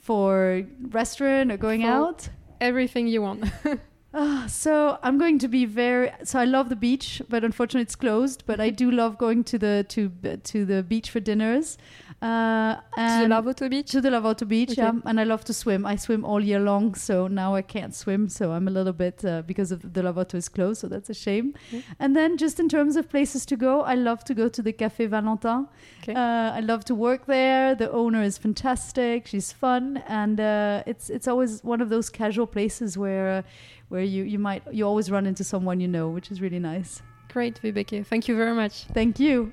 For 0.00 0.64
restaurant 0.90 1.52
or 1.52 1.56
going 1.56 1.82
For- 1.82 1.88
out, 1.88 2.28
Everything 2.60 3.06
you 3.06 3.22
want. 3.22 3.44
Ah, 4.20 4.46
so 4.48 4.98
I'm 5.04 5.16
going 5.16 5.38
to 5.38 5.46
be 5.48 5.64
very. 5.64 6.10
So 6.24 6.40
I 6.40 6.44
love 6.44 6.70
the 6.70 6.76
beach, 6.76 7.22
but 7.28 7.44
unfortunately 7.44 7.82
it's 7.82 7.94
closed. 7.94 8.42
But 8.46 8.58
I 8.58 8.70
do 8.70 8.90
love 8.90 9.16
going 9.16 9.44
to 9.44 9.58
the 9.58 9.86
to 9.90 10.10
to 10.42 10.64
the 10.64 10.82
beach 10.82 11.08
for 11.10 11.20
dinners. 11.20 11.78
Uh, 12.20 12.74
To 12.96 13.28
the 13.28 13.28
Larvotto 13.32 13.70
Beach? 13.70 13.92
to 13.92 14.00
the 14.00 14.10
Larvotto 14.10 14.44
Beach, 14.48 14.72
Okay. 14.72 14.82
yeah. 14.82 14.92
And 15.04 15.20
I 15.20 15.22
love 15.24 15.44
to 15.44 15.52
swim. 15.52 15.86
I 15.86 15.94
swim 15.94 16.24
all 16.24 16.40
year 16.42 16.58
long, 16.58 16.96
so 16.96 17.28
now 17.28 17.54
I 17.54 17.62
can't 17.62 17.94
swim. 17.94 18.28
So 18.28 18.50
I'm 18.50 18.66
a 18.66 18.72
little 18.72 18.92
bit 18.92 19.24
uh, 19.24 19.42
because 19.42 19.70
of 19.70 19.82
the 19.94 20.02
Larvotto 20.02 20.34
is 20.34 20.48
closed, 20.48 20.80
so 20.80 20.88
that's 20.88 21.08
a 21.08 21.14
shame. 21.14 21.54
Yeah. 21.70 21.82
And 22.00 22.16
then 22.16 22.36
just 22.36 22.58
in 22.58 22.68
terms 22.68 22.96
of 22.96 23.08
places 23.08 23.46
to 23.46 23.56
go, 23.56 23.82
I 23.82 23.94
love 23.94 24.24
to 24.24 24.34
go 24.34 24.48
to 24.48 24.60
the 24.62 24.72
Café 24.72 25.08
Valentin. 25.08 25.68
Okay. 26.02 26.14
Uh, 26.14 26.50
I 26.58 26.60
love 26.60 26.84
to 26.86 26.94
work 26.96 27.26
there. 27.26 27.76
The 27.76 27.88
owner 27.92 28.22
is 28.24 28.36
fantastic. 28.36 29.28
She's 29.28 29.52
fun, 29.52 30.02
and 30.08 30.40
uh, 30.40 30.82
it's 30.86 31.10
it's 31.10 31.28
always 31.28 31.62
one 31.62 31.80
of 31.80 31.88
those 31.88 32.10
casual 32.10 32.48
places 32.48 32.98
where 32.98 33.28
uh, 33.30 33.42
where 33.88 34.02
you 34.02 34.24
you 34.24 34.38
might 34.38 34.62
you 34.72 34.86
always 34.86 35.10
run 35.10 35.26
into 35.26 35.44
someone 35.44 35.80
you 35.80 35.88
know, 35.88 36.08
which 36.08 36.30
is 36.30 36.40
really 36.40 36.58
nice. 36.58 37.02
Great, 37.32 37.60
Vibeke. 37.62 38.06
Thank 38.06 38.28
you 38.28 38.36
very 38.36 38.54
much. 38.54 38.84
Thank 38.94 39.20
you. 39.20 39.52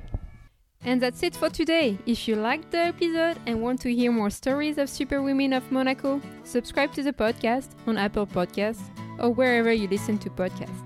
And 0.84 1.02
that's 1.02 1.24
it 1.24 1.36
for 1.36 1.50
today. 1.50 1.98
If 2.06 2.28
you 2.28 2.36
liked 2.36 2.72
the 2.72 2.78
episode 2.78 3.40
and 3.48 3.62
want 3.62 3.82
to 3.82 3.94
hear 3.94 4.12
more 4.12 4.30
stories 4.30 4.78
of 4.78 4.88
super 4.88 5.22
women 5.22 5.52
of 5.52 5.72
Monaco, 5.72 6.22
subscribe 6.44 6.94
to 6.94 7.02
the 7.02 7.12
podcast 7.12 7.70
on 7.88 7.98
Apple 7.98 8.28
Podcasts 8.28 8.84
or 9.18 9.32
wherever 9.32 9.74
you 9.74 9.88
listen 9.88 10.20
to 10.20 10.30
podcasts. 10.30 10.84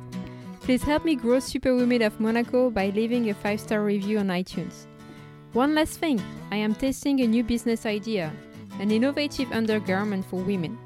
Please 0.62 0.84
help 0.84 1.04
me 1.04 1.16
grow 1.16 1.40
Super 1.40 1.76
Women 1.76 2.02
of 2.04 2.20
Monaco 2.20 2.70
by 2.70 2.92
leaving 2.92 3.30
a 3.30 3.34
5-star 3.34 3.84
review 3.84 4.20
on 4.20 4.28
iTunes. 4.28 4.86
One 5.54 5.74
last 5.74 6.00
thing, 6.00 6.22
I 6.52 6.58
am 6.58 6.76
testing 6.76 7.20
a 7.20 7.28
new 7.28 7.44
business 7.44 7.86
idea, 7.86 8.32
an 8.80 8.92
innovative 8.92 9.52
undergarment 9.52 10.26
for 10.26 10.42
women. 10.44 10.78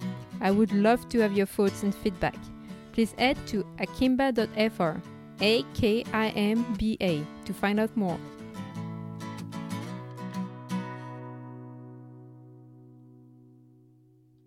I 0.42 0.52
would 0.52 0.72
love 0.72 1.08
to 1.10 1.20
have 1.20 1.34
your 1.34 1.46
thoughts 1.46 1.84
and 1.84 1.94
feedback. 1.94 2.36
Please 2.94 3.14
head 3.18 3.38
to 3.48 3.66
akimba.fr, 3.80 5.02
A 5.42 5.64
K 5.74 6.06
I 6.14 6.30
M 6.30 6.76
B 6.78 6.98
A, 7.02 7.26
to 7.46 7.54
find 7.54 7.80
out 7.80 7.96
more. 7.98 8.20